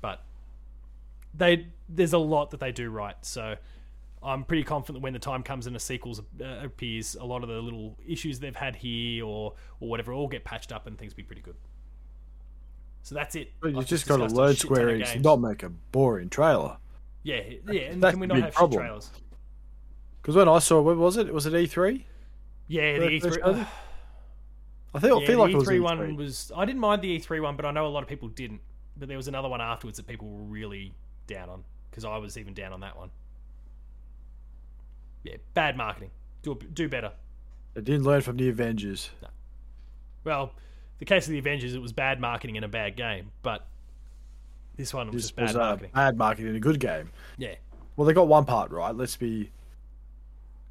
[0.00, 0.22] but
[1.34, 3.16] they there's a lot that they do right.
[3.22, 3.56] So
[4.22, 7.42] i'm pretty confident that when the time comes and a sequel uh, appears a lot
[7.42, 10.98] of the little issues they've had here or or whatever all get patched up and
[10.98, 11.56] things be pretty good
[13.02, 15.62] so that's it but you I've just got to learn Square Enix to not make
[15.62, 16.76] a boring trailer.
[17.22, 17.40] yeah
[17.70, 18.72] yeah and That's can we not have problem.
[18.80, 19.10] shit trailers
[20.20, 21.32] Because when I saw, what was it?
[21.32, 22.04] Was it E3?
[22.66, 23.66] yeah the First e3 trailer?
[24.94, 25.82] I think I feel like it was E3 E3.
[25.82, 26.50] one was.
[26.56, 28.60] I didn't mind the E3 one, but I know a lot of people didn't.
[28.96, 30.92] But there was another one afterwards that people were really
[31.26, 33.10] down on because I was even down on that one.
[35.24, 36.10] Yeah, bad marketing.
[36.42, 37.12] Do do better.
[37.74, 39.10] They didn't learn from the Avengers.
[39.22, 39.28] No.
[40.24, 40.52] Well,
[40.98, 43.66] the case of the Avengers, it was bad marketing and a bad game, but
[44.76, 45.90] this one was This just bad was uh, marketing.
[45.94, 47.10] bad marketing in a good game.
[47.36, 47.54] Yeah,
[47.96, 48.94] Well, they got one part right.
[48.94, 49.50] Let's be.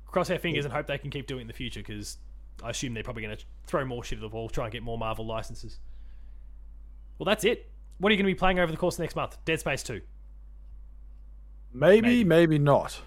[0.05, 2.17] cross our fingers and hope they can keep doing it in the future because
[2.63, 4.83] I assume they're probably going to throw more shit at the wall, try and get
[4.83, 5.79] more Marvel licenses.
[7.19, 7.69] Well, that's it.
[7.99, 9.37] What are you going to be playing over the course of next month?
[9.45, 10.01] Dead Space Two.
[11.73, 12.23] Maybe, Maybe.
[12.23, 13.01] maybe, not.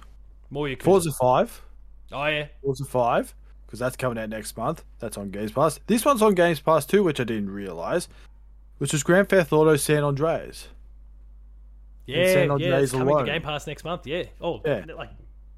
[0.51, 1.62] More you Forza 5.
[2.12, 3.34] Oh yeah, Forza 5.
[3.66, 4.84] Because that's coming out next month.
[4.98, 5.78] That's on Games Pass.
[5.86, 8.09] This one's on Games Pass too, which I didn't realize.
[8.78, 10.68] Which is Grand Theft Auto San Andreas.
[12.07, 13.26] Yeah, San yeah, Andreas it's coming alone.
[13.26, 14.07] to Game Pass next month.
[14.07, 14.24] Yeah.
[14.40, 14.84] Oh, Yeah.
[14.96, 15.11] like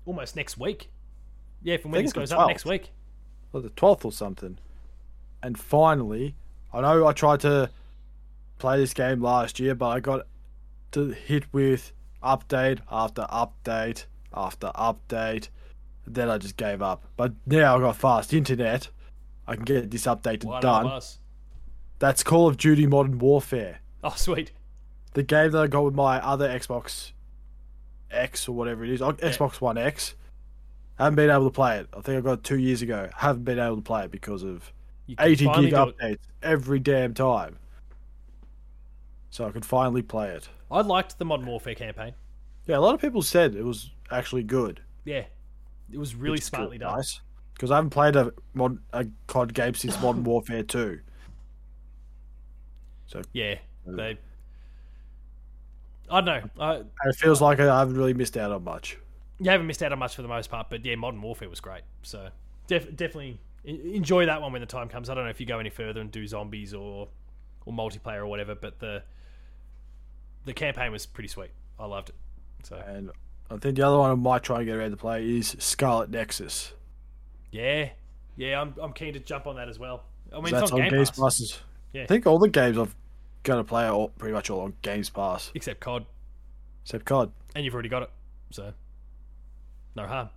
[0.05, 0.91] almost next week.
[1.63, 2.91] Yeah, from when this goes up next week.
[3.55, 4.59] Or the 12th or something.
[5.43, 6.35] And finally,
[6.73, 7.71] I know I tried to
[8.59, 10.27] play this game last year, but I got
[10.93, 14.05] to hit with update after update
[14.35, 15.49] after update.
[16.07, 17.05] Then I just gave up.
[17.17, 18.89] But now I've got fast internet.
[19.47, 21.01] I can get this update One done.
[21.99, 23.79] That's Call of Duty Modern Warfare.
[24.03, 24.51] Oh, sweet.
[25.15, 27.13] the game that I got with my other Xbox
[28.11, 30.15] X or whatever it is, oh, Xbox One X.
[30.99, 31.89] I haven't been able to play it.
[31.97, 33.09] I think I got it two years ago.
[33.17, 34.73] Haven't been able to play it because of
[35.19, 37.59] 80 gig updates every damn time.
[39.31, 40.49] So I could finally play it.
[40.71, 42.15] I liked the Modern Warfare campaign.
[42.67, 44.81] Yeah, a lot of people said it was actually good.
[45.05, 45.25] Yeah,
[45.93, 46.97] it was really which smartly good, done.
[46.97, 47.21] Nice.
[47.55, 51.01] Because I haven't played a, mod, a COD game since Modern Warfare 2.
[53.07, 53.57] So Yeah,
[53.89, 54.19] uh, they.
[56.11, 56.25] I don't
[56.57, 56.65] know.
[56.65, 56.75] I,
[57.09, 58.99] it feels like I haven't really missed out on much.
[59.39, 61.61] you haven't missed out on much for the most part, but yeah, Modern Warfare was
[61.61, 61.83] great.
[62.03, 62.29] So
[62.67, 65.09] def- definitely enjoy that one when the time comes.
[65.09, 67.09] I don't know if you go any further and do zombies or
[67.65, 69.03] or multiplayer or whatever, but the
[70.45, 71.51] the campaign was pretty sweet.
[71.79, 72.17] I loved it.
[72.65, 73.11] So And
[73.53, 76.11] I think the other one I might try and get around to play is Scarlet
[76.11, 76.73] Nexus.
[77.51, 77.91] yeah,
[78.37, 80.05] yeah, I'm I'm keen to jump on that as well.
[80.33, 81.59] I mean, that's it's on Game Games Pass, Passes.
[81.93, 82.05] Yeah.
[82.05, 82.95] I think all the games I've
[83.43, 86.07] got to play are all, pretty much all on Games Pass, except COD,
[86.85, 87.31] except COD.
[87.55, 88.11] and you've already got it,
[88.51, 88.73] so
[89.95, 90.31] no harm.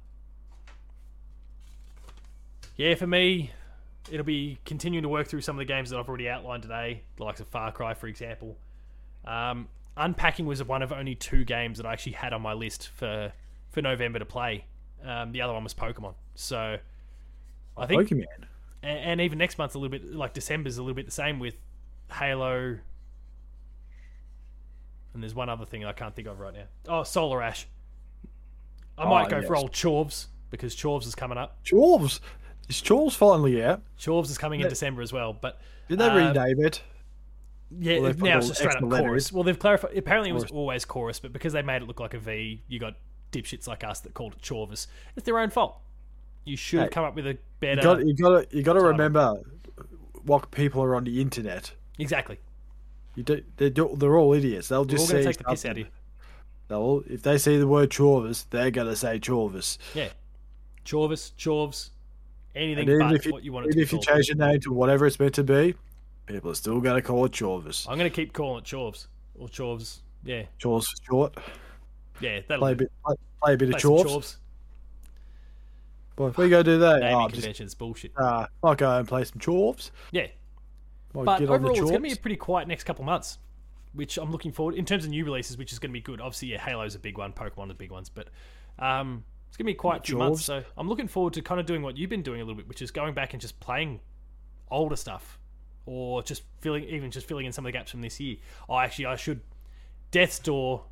[2.76, 3.52] Yeah, for me,
[4.12, 7.04] it'll be continuing to work through some of the games that I've already outlined today,
[7.16, 8.58] the likes of Far Cry, for example.
[9.24, 12.90] Um, Unpacking was one of only two games that I actually had on my list
[12.90, 13.32] for
[13.72, 14.66] for November to play.
[15.04, 16.16] Um, the other one was Pokemon.
[16.36, 16.78] So
[17.78, 18.26] I think, Pokemon.
[18.84, 21.40] and, and even next month's a little bit like December's a little bit the same
[21.40, 21.56] with
[22.12, 22.78] Halo.
[25.14, 26.64] And there's one other thing I can't think of right now.
[26.90, 27.68] Oh, Solar Ash.
[28.98, 31.64] I might Oh, go for old Chorves because Chorves is coming up.
[31.64, 32.20] Chorves.
[32.68, 33.82] Is Chorves finally out?
[33.98, 34.70] Chorves is coming in Yeah.
[34.70, 36.82] December as well, but Did they Uh, rename it?
[37.72, 39.32] Yeah, Well, now it's just straight up chorus.
[39.32, 39.98] Well, they've clarified.
[39.98, 42.80] Apparently, it was always chorus, but because they made it look like a V, you
[42.80, 42.96] got
[43.32, 44.88] dipshits like us that called it Chorvis.
[45.16, 45.78] It's their own fault.
[46.46, 47.82] You should have Hey, come up with a better.
[47.82, 49.36] You got, you got to, you got to remember
[50.24, 51.72] what people are on the internet.
[52.00, 52.40] exactly.
[53.16, 54.68] You do, they're, they're all idiots.
[54.68, 55.88] They'll just say take the piss out of you.
[56.68, 59.78] They'll, if they see the word Chorvis, they're going to say Chorvis.
[59.94, 60.10] Yeah,
[60.84, 61.92] Chorvis, Chorves,
[62.56, 65.06] anything but if you, what you want even if you change your name to whatever
[65.06, 65.76] it's meant to be,
[66.26, 67.88] people are still going to call it Chorvis.
[67.90, 70.00] I'm going to keep calling it Chorves or Chorves.
[70.24, 71.38] Yeah, Chores for short.
[72.20, 74.06] yeah, that'll Play a bit, play, play a bit Play of Chorves.
[74.06, 74.36] Chorves.
[76.16, 77.02] But we go do that.
[77.02, 78.12] Naming Oh, I'm just, conventions bullshit.
[78.18, 79.92] uh, might go and play some Chorves.
[80.12, 80.28] Yeah,
[81.14, 83.04] Might but get on the overall, it's going to be a pretty quiet next couple
[83.04, 83.38] months,
[83.94, 86.22] which I'm looking forward in terms of new releases, which is going to be good.
[86.22, 88.30] Obviously, yeah, Halo's a big one, Pokemon are the big ones, but
[88.80, 90.46] um, it's going to be quite a few months.
[90.46, 92.68] So I'm looking forward to kind of doing what you've been doing a little bit,
[92.70, 94.00] which is going back and just playing
[94.72, 95.38] older stuff,
[95.86, 98.38] or just filling, even just filling in some of the gaps from this year.
[98.70, 99.42] Oh, actually, I should.
[100.12, 100.84] Death's Door,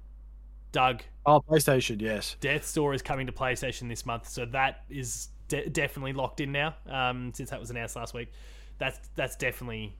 [0.72, 1.04] Doug.
[1.26, 2.36] Oh, PlayStation, yes.
[2.42, 6.52] Death's Door is coming to PlayStation this month, so that is de- definitely locked in
[6.52, 6.76] now.
[6.90, 8.32] Um, since that was announced last week,
[8.78, 9.96] that's that's definitely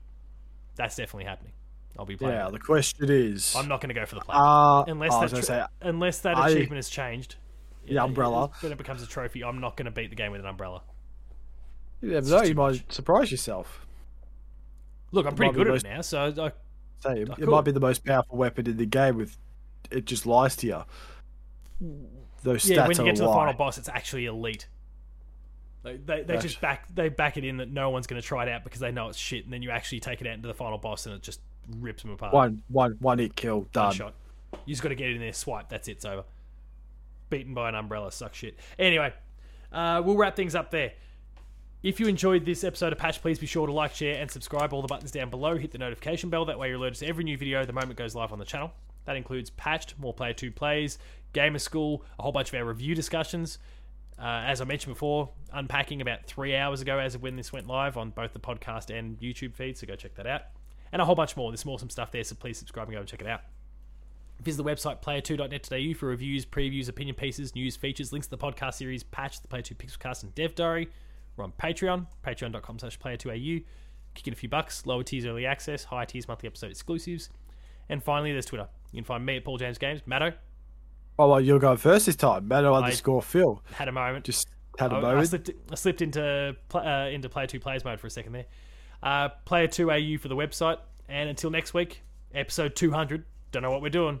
[0.76, 1.52] that's definitely happening.
[1.98, 2.34] I'll be playing.
[2.34, 3.54] Yeah, the question is.
[3.56, 6.18] I'm not going to go for the play Uh, unless that to tro- say, unless
[6.20, 7.36] that I- achievement has changed.
[7.86, 8.50] The umbrella.
[8.62, 10.82] Then it becomes a trophy, I'm not going to beat the game with an umbrella.
[12.00, 13.86] you never know, you might surprise yourself.
[15.14, 16.52] Look, I'm pretty good at it now, so I,
[17.00, 17.46] Say, it, cool.
[17.48, 19.36] might be the most powerful weapon in the game with
[19.90, 20.82] it just lies to you.
[22.42, 22.78] Those yeah.
[22.78, 23.34] stats When you get to the lie.
[23.36, 24.68] final boss, it's actually elite.
[25.82, 28.44] They, they, they just back they back it in that no one's going to try
[28.44, 30.48] it out because they know it's shit, and then you actually take it out into
[30.48, 31.40] the final boss and it just
[31.78, 32.32] rips them apart.
[32.32, 33.92] One, one, one hit kill, One done.
[33.92, 34.14] shot.
[34.64, 35.68] You just got to get in there, swipe.
[35.68, 35.92] That's it.
[35.92, 36.24] It's over.
[37.28, 38.10] Beaten by an umbrella.
[38.12, 38.58] Suck shit.
[38.78, 39.12] Anyway,
[39.72, 40.92] uh, we'll wrap things up there.
[41.84, 44.72] If you enjoyed this episode of Patch, please be sure to like, share, and subscribe.
[44.72, 45.58] All the buttons down below.
[45.58, 46.46] Hit the notification bell.
[46.46, 48.46] That way you're alerted to every new video the moment it goes live on the
[48.46, 48.72] channel.
[49.04, 50.98] That includes Patched, More Player 2 Plays,
[51.34, 53.58] Gamer School, a whole bunch of our review discussions.
[54.18, 57.66] Uh, as I mentioned before, unpacking about three hours ago as of when this went
[57.66, 60.40] live on both the podcast and YouTube feed, so go check that out.
[60.90, 61.50] And a whole bunch more.
[61.50, 63.42] There's some awesome stuff there, so please subscribe and go and check it out.
[64.40, 68.76] Visit the website player2.net.au for reviews, previews, opinion pieces, news, features, links to the podcast
[68.76, 70.88] series, Patch, the Player 2 Pixelcast, and Dev Diary.
[71.36, 73.64] We're on Patreon, patreon.com slash player2au.
[74.14, 77.30] Kick in a few bucks, lower tiers early access, higher tiers monthly episode exclusives.
[77.88, 78.68] And finally, there's Twitter.
[78.92, 80.02] You can find me at Paul James Games.
[80.06, 80.32] Matto
[81.18, 82.48] Oh, well, you're going first this time.
[82.48, 83.62] Matto underscore Phil.
[83.72, 84.24] had a moment.
[84.24, 85.28] Just had a I, I moment.
[85.28, 88.46] slipped, I slipped into uh, into Player 2 Players mode for a second there.
[89.02, 90.78] Uh, player 2 AU for the website.
[91.08, 92.02] And until next week,
[92.34, 93.24] episode 200.
[93.52, 94.18] Don't know what we're doing.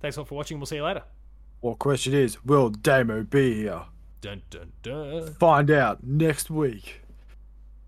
[0.00, 0.58] Thanks all for watching.
[0.58, 1.02] We'll see you later.
[1.60, 3.82] What question is, will Damo be here?
[4.20, 5.34] Dun dun dun.
[5.34, 7.00] Find out next week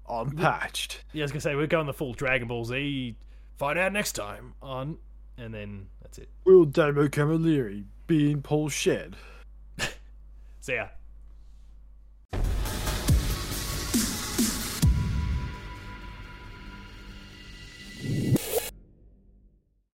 [0.06, 1.04] on Patched.
[1.12, 3.16] Yeah, I was gonna say we're going the full Dragon Ball Z.
[3.58, 4.96] Find out next time on,
[5.36, 6.28] and then that's it.
[6.44, 9.16] Will Damo Camilleri be in Paul's shed?
[10.60, 10.88] See ya.